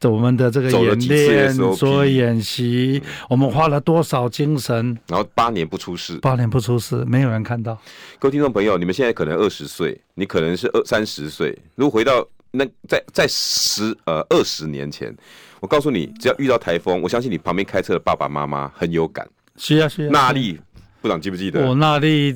[0.04, 4.98] 我们的这个演练、做演习，我们花了多少精神？
[5.08, 7.78] 然后八年不出事，八年不出事，没有人看到。
[8.18, 11.58] 各位听众朋友，你们现在可能二十岁，你可能是二三十岁。
[11.76, 15.16] 如果回到那在在十呃二十年前，
[15.60, 19.28] 我告诉你，只要遇到台风，我相信你旁边开车的爸爸妈妈很有感。
[19.58, 20.10] 是啊，是啊。
[20.12, 20.60] 纳利
[21.02, 21.68] 部长记不记得？
[21.68, 22.36] 我纳利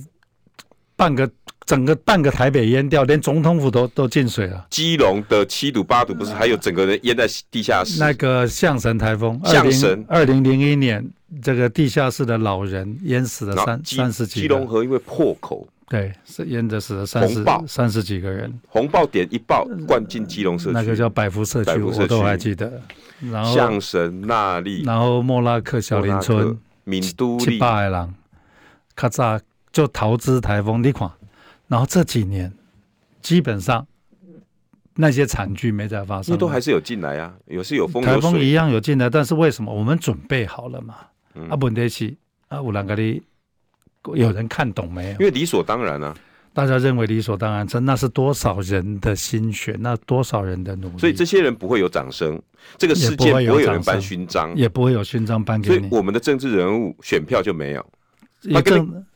[0.95, 1.29] 半个。
[1.69, 4.65] 整个半个台北淹掉，连总统府都都进水了。
[4.71, 7.99] 基隆的七堵八堵不是还有整个人淹在地下室？
[7.99, 11.07] 那个象神台风，象神，二零零一年
[11.43, 14.41] 这个地下室的老人淹死了三三十几。
[14.41, 18.51] 基隆河因为破口，对，是淹的死了三十三十几个人。
[18.67, 22.81] 红爆点一爆，灌进基隆社区，那个叫百福社区，我都还记得。
[23.31, 28.15] 然后象神纳莉，然后莫拉克小林村，闽都七八个人，
[28.95, 29.39] 咔嚓
[29.71, 31.07] 就桃枝台风，你看。
[31.69, 32.51] 然后这几年，
[33.21, 33.87] 基本上
[34.95, 40.95] 那些惨剧没再发生，都还是有进来啊，有是有风有台风一样有进来，但是为什么我们准备好了嘛？
[41.35, 43.21] 嗯、啊，问题是啊，有两个的
[44.15, 45.11] 有人看懂没有？
[45.11, 46.17] 因为理所当然啊，
[46.53, 52.41] 大家认为理所当然，这那是多少人的心血，那多少人的努力，所以这些人不会有掌声，
[52.79, 57.85] 这个世界不会有人颁勋章，也不会有勋章颁给你，所以我们的政治人物选票就没有。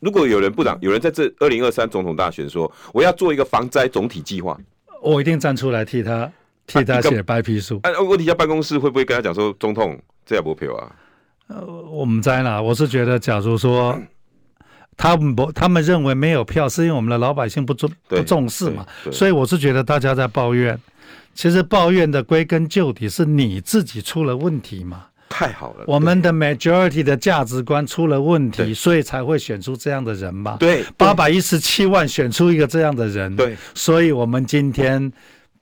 [0.00, 4.58] 如果有人部长，有人在这二零二三总统大选说，我要做一个防灾总体计划，
[5.02, 6.30] 我一定站出来替他
[6.66, 7.80] 替他写白皮书。
[7.84, 10.92] 哎、啊，问题下办公室会不会跟他讲说，总统这也不票啊？
[11.46, 12.60] 呃，我们在哪？
[12.60, 13.98] 我是觉得，假如说
[14.96, 18.86] 他们不，他们认为没有票，是因为我们的老百姓不重不重视嘛。
[19.10, 20.78] 所以我是觉得大家在抱怨，
[21.34, 25.06] 其实抱怨的归根究底是你自己出了问题嘛。
[25.28, 30.56] 太好了，我们的 majority 的价值观出了问题，所以才会选出这样的人嘛。
[30.58, 35.12] 对，八百一十七万选出一个这样的人，对，所以我们今天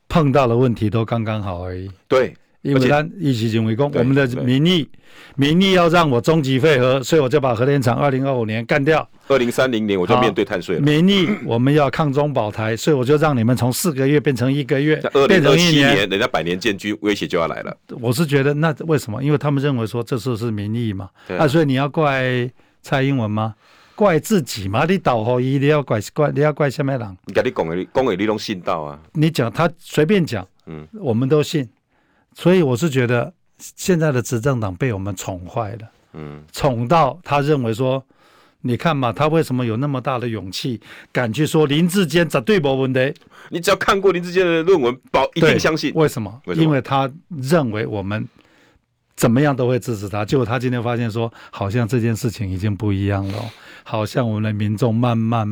[0.08, 1.90] 碰到的问题都刚刚好而已。
[2.06, 2.34] 对。
[2.62, 4.88] 因为他一起认为讲，我们的民意，
[5.36, 9.06] 民意要让我终极废核，所以我就把核电厂二零二五年干掉。
[9.28, 10.82] 二零三零年我就面对碳税了。
[10.82, 14.94] 民意 我们要抗中保台，所以我就让你们从四个月变成一个月，
[15.26, 17.76] 变成一年，人家百年建军威胁就要来了。
[18.00, 19.22] 我是觉得那为什么？
[19.22, 22.48] 因为他们认为说这次是民意嘛，啊，所以你要怪
[22.80, 23.54] 蔡英文吗？
[23.96, 24.84] 怪自己吗？
[24.88, 27.16] 你倒后一你要怪怪你要怪什么人？
[27.26, 28.98] 你跟你讲的，讲的你拢信到啊？
[29.14, 31.68] 你讲他随便讲，嗯，我们都信。
[32.34, 38.04] 所以我是觉得现在的执政党被我们宠坏了，嗯，宠到他认为说，
[38.62, 40.80] 你看嘛，他为什么有那么大的勇气，
[41.12, 43.14] 敢去说林志坚绝对没问题？
[43.50, 45.92] 你只要看过林志坚的论文，保一定相信。
[45.94, 46.40] 为什么？
[46.54, 48.26] 因为他认为我们
[49.16, 50.24] 怎么样都会支持他。
[50.24, 53.38] 结果他今天发现说，好像这件事情已经不一样了，
[53.84, 55.46] 好像我们的民众慢慢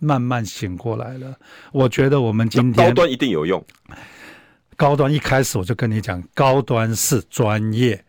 [0.00, 1.34] 慢慢醒过来了。
[1.72, 3.64] 我觉得我们今天高端一定有用。
[4.80, 8.02] 高端一开始我就跟你讲，高端是专业，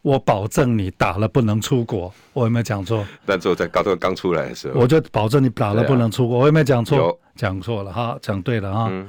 [0.00, 3.06] 我保证你打了不能出国，我有没有讲错？
[3.26, 6.96] 但最后在高端刚出来的时候，我就保证你打了不能出国，啊、我有没有讲错？
[6.96, 8.88] 有讲错了哈，讲对了哈。
[8.90, 9.06] 嗯、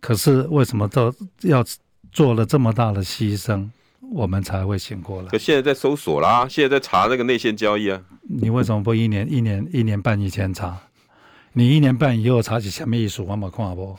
[0.00, 1.64] 可是为什么都要
[2.10, 3.68] 做了这么大的牺牲，
[4.12, 5.28] 我们才会醒过来？
[5.28, 8.02] 可现在在搜索啦，现在在查那个内线交易啊。
[8.22, 10.76] 你为什么不一年一年一年半以前查？
[11.52, 13.22] 你一年半以后查起什么意思？
[13.22, 13.96] 我没看不。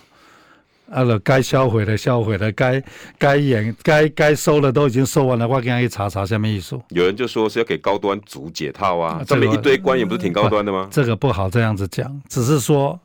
[0.89, 2.81] 啊了，该销毁的销毁了，该
[3.17, 6.79] 该演该该收的都已经收完了，我给他一查查下面意思。
[6.89, 10.87] 有人就说是要给高端组解套啊，这么一堆官员不是挺高端的吗？
[10.89, 12.97] 这个不好这样子讲，只是说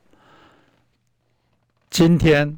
[1.91, 2.57] 今天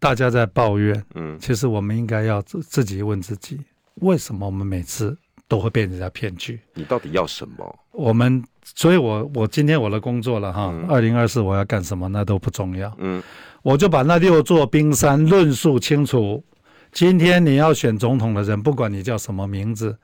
[0.00, 3.60] 大家在抱怨，嗯，其实我们应该要自自己问自己，
[4.00, 5.16] 为什么我们每次
[5.46, 6.60] 都会被人家骗去？
[6.74, 7.78] 你到底要什么？
[7.92, 8.42] 我们，
[8.74, 13.22] 所以我我今天我的工作了哈，二零二四我要干什么那都不重要，嗯。
[13.64, 16.44] 我就把那六座冰山论述清楚。
[16.92, 19.96] 今天你要选总统的人，不管你叫什么名字，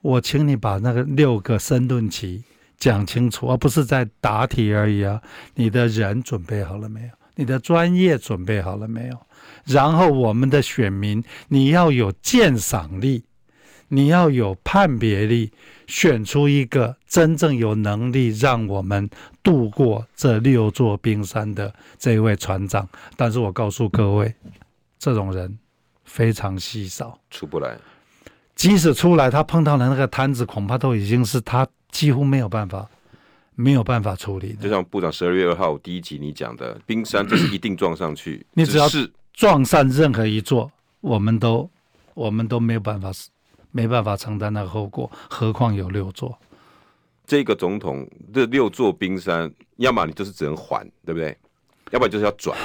[0.00, 2.44] 我请你把那个六个申论题
[2.78, 5.20] 讲清楚，而不是在答题而已啊！
[5.56, 7.08] 你的人准备好了没有？
[7.34, 9.18] 你的专业准备好了没有？
[9.64, 13.24] 然后我们的选民，你要有鉴赏力，
[13.90, 15.52] 你要有判别力。
[15.86, 19.10] 选出一个真正有能力让我们
[19.42, 24.32] 度过这六座冰山的这一位船长，但是我告诉各位，
[25.00, 25.58] 这种人
[26.04, 27.76] 非常稀少，出不来。
[28.54, 32.88] 即使出来，他碰到的那个摊子，恐怕都已经是他几乎没有办法、
[33.56, 34.62] 没有办法处理的。
[34.62, 40.70] 就像部长十二月二号第一集你讲的，冰山这是一定撞上去，你只要是撞上任何一座，
[41.00, 41.68] 我们都
[42.14, 43.10] 我们都没有办法
[43.72, 46.38] 没办法承担那个后果，何况有六座。
[47.26, 51.36] 这个总统这六座冰山，要么你就是只能缓，对不对？
[51.92, 52.56] 要不然就是要转，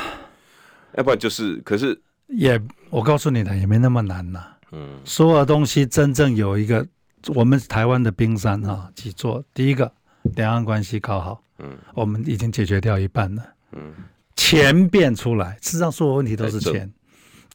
[0.95, 4.43] 要不然就是，可是也，我告诉你的也没那么难呐。
[4.71, 6.85] 嗯，所有东西真正有一个，
[7.27, 9.43] 我们台湾的冰山啊，几座？
[9.53, 9.91] 第一个，
[10.35, 13.43] 两岸关系搞好，嗯，我们已经解决掉一半了。
[13.73, 13.93] 嗯，
[14.35, 16.91] 钱变出来，事实上所有问题都是钱。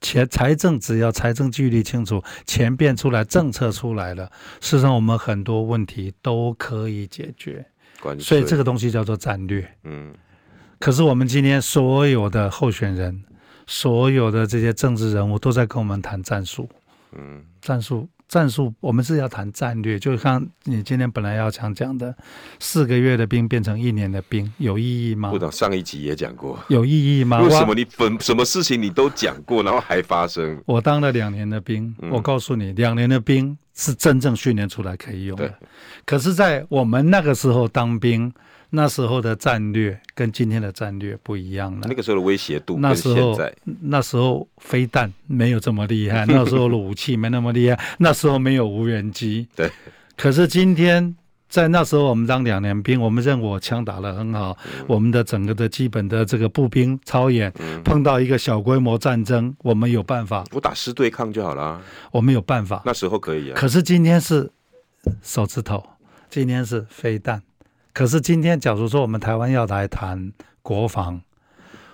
[0.00, 4.26] 钱财政只要财政纪律清楚，钱变出来，政策出来了，
[4.60, 7.66] 事实上我们很多问题都可以解决。
[8.18, 9.76] 所以这个东西叫做战略。
[9.84, 10.14] 嗯。
[10.78, 13.22] 可是我们今天所有的候选人，
[13.66, 16.68] 所有的这些政治人物都在跟我们谈战术。
[17.12, 17.44] 嗯。
[17.60, 18.08] 战术。
[18.30, 22.14] 战术，我们是要谈战略，就像你今天本来要想讲的，
[22.60, 25.30] 四个月的兵变成一年的兵，有意义吗？
[25.30, 27.42] 部长上一集也讲过，有意义吗？
[27.42, 30.62] 为什么你分什么事情你都讲过，然后还发生？
[30.64, 35.52] 我当了两年的兵，嗯、我告诉你，两年的兵是真正训练出来可以用的。
[36.06, 38.32] 可是，在我们那个时候当兵。
[38.70, 41.86] 那时候的战略跟今天的战略不一样了。
[41.88, 43.38] 那个时候的威胁度，那时候
[43.80, 49.48] 那时候飞弹没有这么厉害， 那时候的武器没那么厉害，那时候没有无人机。
[49.54, 49.70] 对。
[50.16, 51.16] 可是今天
[51.48, 60.44] 在那时候，我们当两年兵，我们认为我枪打得很好，嗯、我们的整个的基本的这个步兵操演，嗯、碰到一个小规模战争，我们有办法。
[60.50, 61.82] 不打师对抗就好了。
[62.12, 62.82] 我们有办法。
[62.84, 63.54] 那时候可以啊。
[63.56, 64.48] 可是今天是
[65.22, 65.82] 手指头，
[66.28, 67.42] 今天是飞弹。
[67.92, 70.32] 可是今天，假如说我们台湾要来谈
[70.62, 71.20] 国防，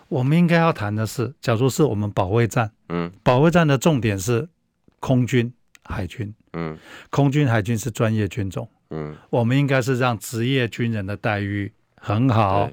[0.08, 4.46] 我们应该要谈的是，假如是我们保卫战，嗯，保卫战的重点是
[5.00, 5.52] 空军、
[5.84, 6.76] 海军，嗯，
[7.10, 12.70] 空军、海军是专业军种，嗯，我们应该是让职业军人的待遇很好，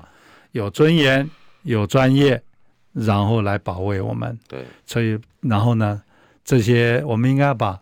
[0.51, 1.30] 有尊严、
[1.63, 2.43] 有专业，
[2.91, 6.03] 然后来保卫我们，对，所以然后呢，
[6.43, 7.82] 这些我们应该把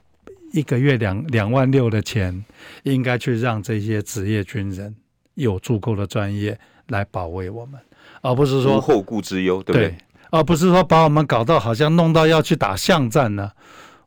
[0.54, 2.46] 一个月两两万六的钱，
[2.84, 4.96] 应该去让这些职业军人。
[5.42, 7.80] 有足够的专业来保卫我们，
[8.22, 9.90] 而不是说无后顾之忧，对不对？
[9.90, 9.98] 对，
[10.32, 13.52] 而不是说把我们搞到好像弄到要去打巷战呢。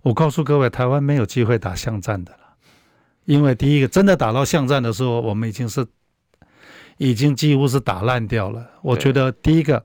[0.02, 2.38] 我告诉各位，台湾没有机会打巷战的了，
[3.24, 5.86] 因为第一个真的打到巷战的时候，我们已经是
[6.98, 8.70] 已经几乎是打烂掉了。
[8.82, 9.82] 我觉得第一个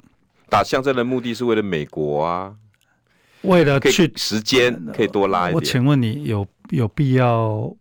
[0.50, 2.54] 打巷战的目的是为了美国啊，
[3.44, 5.56] 为了去时间可以多拉一点。
[5.56, 7.74] 我请问你有有必要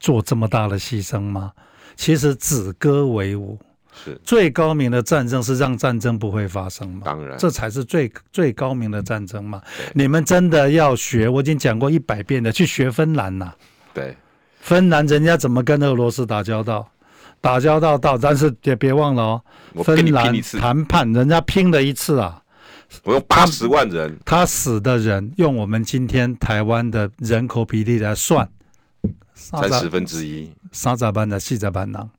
[0.00, 1.52] 做这么大的牺牲吗？
[1.96, 3.58] 其实止戈为武，
[4.04, 7.02] 是最高明的战争，是让战争不会发生嘛？
[7.04, 9.60] 当然，这才是最最高明的战争嘛。
[9.92, 13.52] 你们真的要学，我已经讲过一百遍了，去学芬兰呐。
[13.92, 14.16] 对，
[14.60, 16.88] 芬兰人家怎么跟俄罗斯打交道？
[17.40, 19.42] 打交道到，但是也别忘了哦，
[19.82, 22.40] 芬兰谈判人家拼了一次啊，
[23.02, 28.48] 我用八十万人他，他死的人用我们今天台湾的人口比例来算。
[29.34, 32.10] 才十分之一，三十班的四十班人，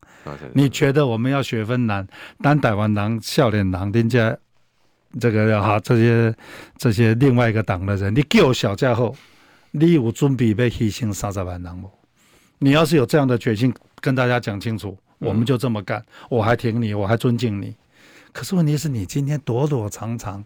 [0.53, 2.07] 你觉得我们要学分难？
[2.41, 4.37] 单台湾人、笑脸人，人家
[5.19, 6.35] 这个哈这些
[6.77, 9.13] 这些另外一个党的人，你叫小家伙，
[9.71, 11.89] 你有准备被牺牲三十万人吗？
[12.59, 17.75] 你要是有这样的决心，跟大家讲清楚，我们就这么干，我还挺你，我还尊敬你。
[18.31, 20.43] 可是问题是你今天躲躲藏藏，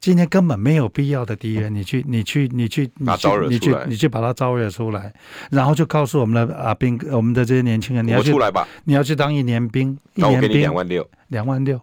[0.00, 5.12] 今天根本没有必要的敌人，你去你去你去你去你去你去把他招惹出来，
[5.50, 11.80] 然后就告诉我们的啊兵，我们的这些年轻人，你要去出来吧，你要去当一年兵，一年兵两万六，两万六。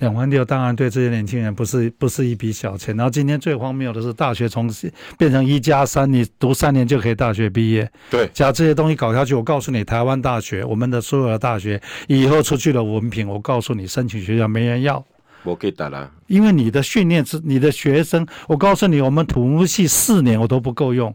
[0.00, 2.96] 两万六当然对这些年轻人不是不是一笔小钱。
[2.96, 4.68] 然后今天最荒谬的是，大学从
[5.16, 7.88] 变成一加三，你读三年就可以大学毕业。
[8.10, 15.04] 对，假如这些东西搞下去，我告诉你，台湾大学，我们的所有的大学以后出去的文凭，我告诉你，申请学校没人要。
[15.44, 21.14] 我可以打了，因为你的训练是你的学生，我告诉你，我们土木系四年我都不够用，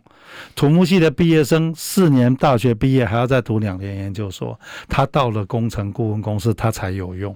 [0.56, 4.58] 土木系的毕业生四年大学毕业还要再读两年研究所，
[4.88, 7.36] 他到了工程顾问公司他才有用。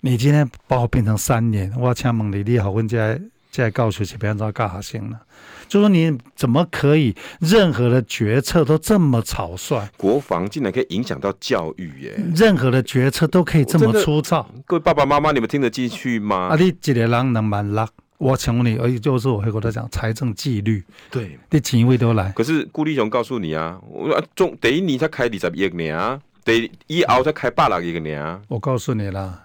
[0.00, 3.20] 你今天把我变成三年，我请问你，你好，问在
[3.50, 5.20] 在告诉这边知道干啥行了？
[5.68, 9.88] 就说你怎么可以任何的决策都这么草率？
[9.96, 12.18] 国防竟然可以影响到教育耶！
[12.34, 14.48] 任何的决策都可以这么粗糙？
[14.66, 16.48] 各位爸爸妈妈，你们听得进去吗？
[16.48, 17.86] 啊，你一个人能蛮拉？
[18.16, 22.32] 我请问你，而且就是我会跟他讲财政纪律，对，你几位都来。
[22.32, 28.40] 可是顾立雄告诉你啊，我中第一年才开二十亿年啊，第以后才开百六亿年啊。
[28.48, 29.40] 我告诉你了。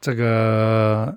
[0.00, 1.16] 这个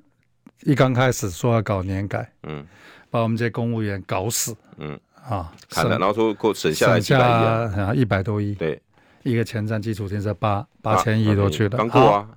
[0.63, 2.63] 一刚开始说要搞年改，嗯，
[3.11, 4.99] 把我们这些公务员搞死，嗯
[5.29, 8.81] 啊，砍了，然后说过省下来几百亿啊，一百多亿，对，
[9.21, 12.27] 一个前瞻基础建设八八千亿都去了，刚过啊。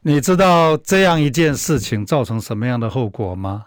[0.00, 3.66] 你知道这样一件事情造成什么样的后果吗？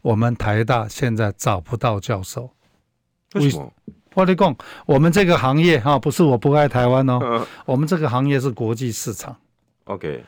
[0.00, 2.48] 我们台大现在找不到教授，
[3.34, 3.72] 为什么？
[4.14, 4.56] 我跟你讲，
[4.86, 9.36] 我们这个行业哈，不是我不爱台湾哦，我们这个行业是国际市场
[9.84, 10.24] ，OK。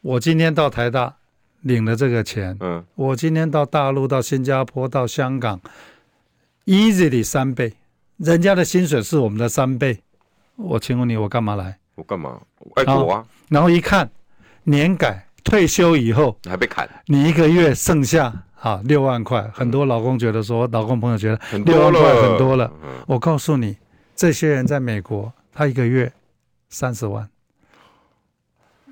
[0.00, 1.14] 我今天到台大
[1.62, 5.60] 领了这个钱，嗯，我今天到大陆、到新加坡、到香港
[6.66, 7.74] ，easily 三倍，
[8.16, 10.00] 人家的薪水是我们的三倍。
[10.56, 11.78] 我请问你，我干嘛来？
[11.94, 12.40] 我干嘛？
[12.76, 13.26] 爱国啊！
[13.48, 14.08] 然后一看
[14.64, 19.48] 年改退休以后，你还被砍，你一个月剩下啊六万块。
[19.52, 22.72] 很多老公觉得说，老公朋友觉得六万块很多了。
[23.06, 23.76] 我告诉你，
[24.14, 26.12] 这些人在美国，他一个月
[26.68, 27.28] 三十万。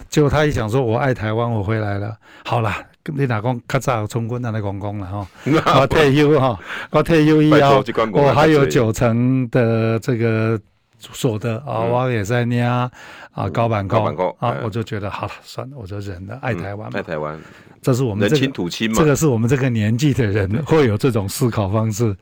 [0.09, 2.17] 结果他一想说：“我爱台湾，我回来了。
[2.45, 2.73] 好了，
[3.05, 5.27] 你哪讲较早从军，那来讲讲了哈。
[5.81, 6.59] 我退休哈，
[6.91, 10.59] 我退休以后，我还有九成的这个
[10.99, 12.91] 所得啊，我也在念啊
[13.53, 17.39] 高板高啊，我就觉得好了，算了，我就忍了，爱台湾，爱台湾，
[17.83, 22.17] 这是我们人亲土亲嘛，这个是我们这个年纪的人会有这种思考方式。”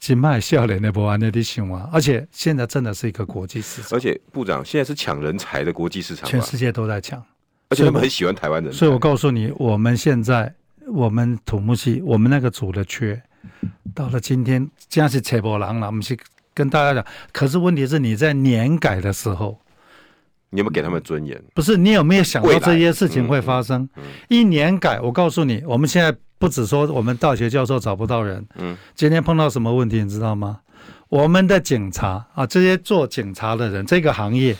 [0.00, 3.96] 金麦笑脸的不安的地形啊，而且现在真的是一个国际市场。
[3.96, 7.22] 而且部长现在是抢人才的国际市场，全世界都在抢，
[7.68, 8.72] 而且他们很喜欢台湾人。
[8.72, 10.54] 所以我告诉你，我们现在
[10.86, 13.20] 我们土木系我们那个组的缺，
[13.92, 15.88] 到了今天这样是扯波浪了。
[15.88, 16.18] 我们去
[16.54, 19.60] 跟大家讲，可是问题是你在年改的时候，
[20.50, 21.42] 你有没有给他们尊严？
[21.54, 23.88] 不是你有没有想到这些事情会发生？
[24.28, 26.16] 一年改，我告诉你，我们现在。
[26.38, 30.60] 不止说我们大学教授找不到人，嗯，今天碰到什么问题你知道吗？
[31.08, 34.56] 我们的警察啊，这些做警察的人，这个行业，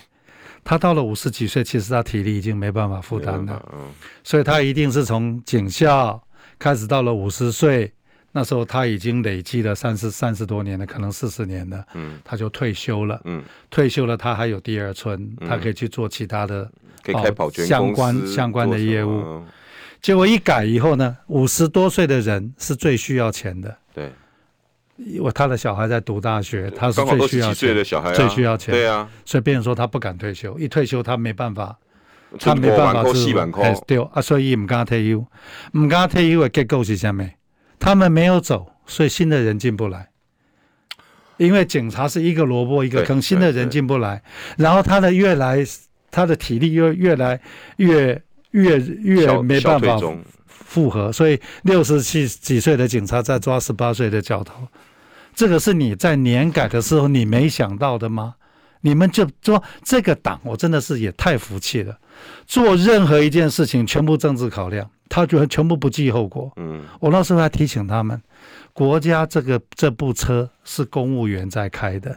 [0.64, 3.80] 他到了五十几岁，其实他体力已经没办法负担了，嗯，
[4.24, 6.20] 所以他一定是从警校
[6.58, 7.92] 开始，到了五十岁，
[8.32, 16.68] 那时候他已经累积了三十三十多年了，可能四十年了，嗯，他就退休了，嗯，退休了，他还有第二春，他可以去做其他的，
[17.04, 19.44] 可以开保全相关相关的业务。
[20.00, 23.76] 结果一改以后呢，五十多岁的人是最需要钱的。
[23.92, 24.10] 对，
[25.20, 28.72] 我他的小孩在读大学，他是最需要钱的小孩，最需要钱。
[28.72, 31.76] 对啊，所以别人说他不敢退休，一退休他没办法，
[32.38, 33.32] 他没办法是
[33.86, 35.26] 对啊，所以唔敢退休，
[35.72, 37.28] 唔敢退休的结构是什么？
[37.80, 40.10] 他们没有走，所以新的人进不来。
[41.38, 44.22] 因为警察是一个萝卜一个坑，新的人进不来，
[44.56, 45.58] 然后他的越来
[46.10, 47.40] 他的体力又越来
[47.78, 48.22] 越。
[48.62, 49.98] 越越没办法
[50.48, 54.66] 复合，所以六十七几岁的警察在抓十八岁的教头，
[55.34, 58.34] 这个是你在年改的时候你没想到的吗？
[58.82, 61.98] 你们就说这个党，我真的是也太服气了。
[62.46, 66.52] 做任何一件事情全部政治考量，他觉得全部不计后果。
[66.56, 68.20] 嗯，我那时候还提醒他们，
[68.72, 72.16] 国家这个这部车是公务员在开的。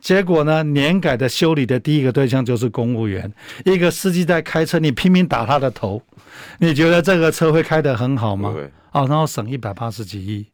[0.00, 0.62] 结果呢？
[0.62, 3.32] 年改的修理的第一个对象就是公务员。
[3.64, 6.02] 一个司机在开车，你拼命打他的头，
[6.58, 8.54] 你觉得这个车会开得很好吗？
[8.92, 10.46] 哦，然后省一百八十几亿。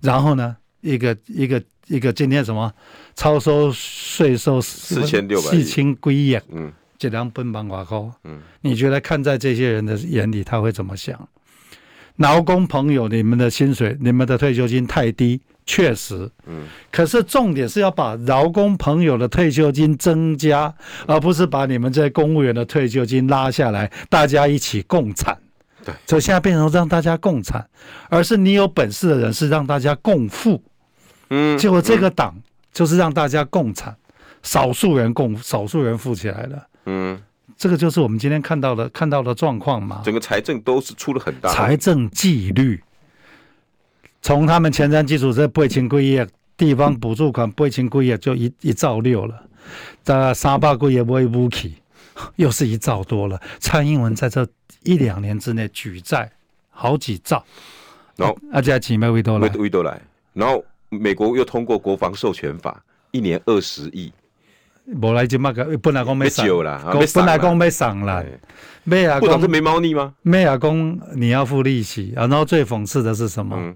[0.00, 0.56] 然后呢？
[0.80, 2.72] 一个一个一个今天什么
[3.14, 11.28] 超收税收四千六百，四千归亿，嗯，这辆奔邦瓦高，嗯，你觉得看在这些人的眼里，他会怎么想？
[12.16, 20.74] 劳工朋友，你们的薪水、你们的退休金太低，确实，嗯，可是重点是要把劳工朋友的退休金增加，
[21.06, 25.38] 而不是把你们这些公务员的退休金拉下来，大家一起共产。
[25.84, 27.64] 对，所以现在变成让大家共产，
[28.08, 30.62] 而是你有本事的人是让大家共富。
[31.30, 32.34] 嗯，结果这个党
[32.72, 33.96] 就是让大家共产，
[34.42, 36.66] 少数人共，少数人富起来了。
[36.86, 37.20] 嗯，
[37.56, 40.02] 这个就是我们今天看到的看到的状况嘛。
[40.04, 42.82] 整个财政都是出了很大财政纪律。
[44.22, 46.24] 从他们前瞻基础这八千几亿
[46.56, 49.42] 地方补助款八千几亿就一一兆六了，
[50.04, 51.74] 在三百几亿买武器，
[52.36, 53.40] 又是一兆多了。
[53.58, 54.46] 蔡英文在这
[54.84, 56.30] 一两年之内举债
[56.70, 57.44] 好几兆，
[58.16, 60.00] 然后而且钱要多来，维多来，
[60.32, 64.12] 然后美国又通过国防授权法，一年二十亿。
[64.84, 68.22] 无来就嘛个，本来讲没上啦，本来讲没上啦，
[68.84, 70.14] 没啊，部长是没猫腻吗？
[70.22, 73.56] 没啊，讲你要付利息啊，然后最讽刺的是什么？
[73.58, 73.74] 嗯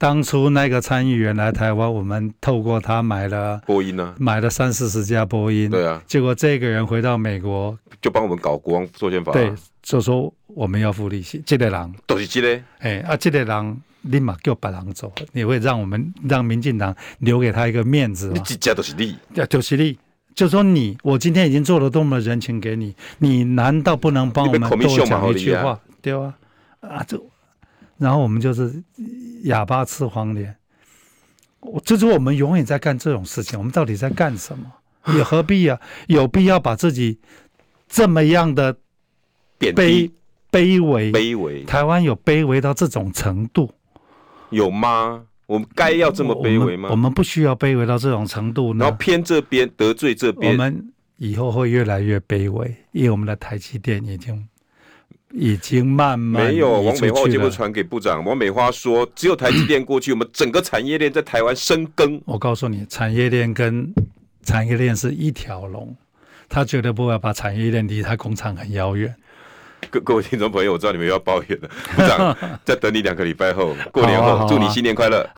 [0.00, 5.68] 当初那个参议员来台湾，我们透过他买了波音呢，买了三四十架波音。
[5.68, 9.30] 对啊，结果这个人回到美国，就帮我们搞国王授权法。
[9.32, 11.42] 对，就说我们要付利息。
[11.44, 18.32] 这个人都是这个，哎啊，这个人立马叫别人走，你会让我们让民进党留给他一个面子吗？
[18.36, 19.14] 你几家都是利，
[19.50, 19.98] 就是利。
[20.34, 25.78] 就说你，我今天已经做了多么人情给你，你难道不能帮我们多讲一句话？
[26.00, 26.34] 对啊，
[26.80, 27.20] 啊，这。
[28.00, 28.82] 然后我们就是
[29.42, 30.56] 哑巴吃黄连，
[31.60, 33.58] 我就是我们永远在干这种事情。
[33.58, 34.72] 我们到底在干什么？
[35.14, 35.78] 也何必啊？
[36.06, 37.18] 有必要把自己
[37.88, 38.74] 这么样的
[39.58, 40.10] 卑
[40.50, 41.64] 卑微卑微？
[41.64, 43.70] 台湾有卑微到这种程度？
[44.48, 45.26] 有吗？
[45.44, 46.88] 我们该要这么卑微吗？
[46.88, 48.86] 我们，我们不需要卑微到这种程度呢。
[48.86, 54.48] 然后偏这边得罪这边，我们以后会越来越卑微，因为我们的台积电已经。
[55.32, 58.24] 已经慢慢没有王美花，我结果传给部长。
[58.24, 62.20] 王美花说，只有台积电过去，我们整个产业链在台湾深耕。
[62.24, 63.92] 我告诉你，产业链跟
[64.42, 65.94] 产业链是一条龙，
[66.48, 69.14] 他绝对不会把产业链离他工厂很遥远。
[69.90, 75.28] 各各位听众朋友，我知道你们又要抱怨了，部长 在等你两个礼拜后，过年后，祝你新年快乐。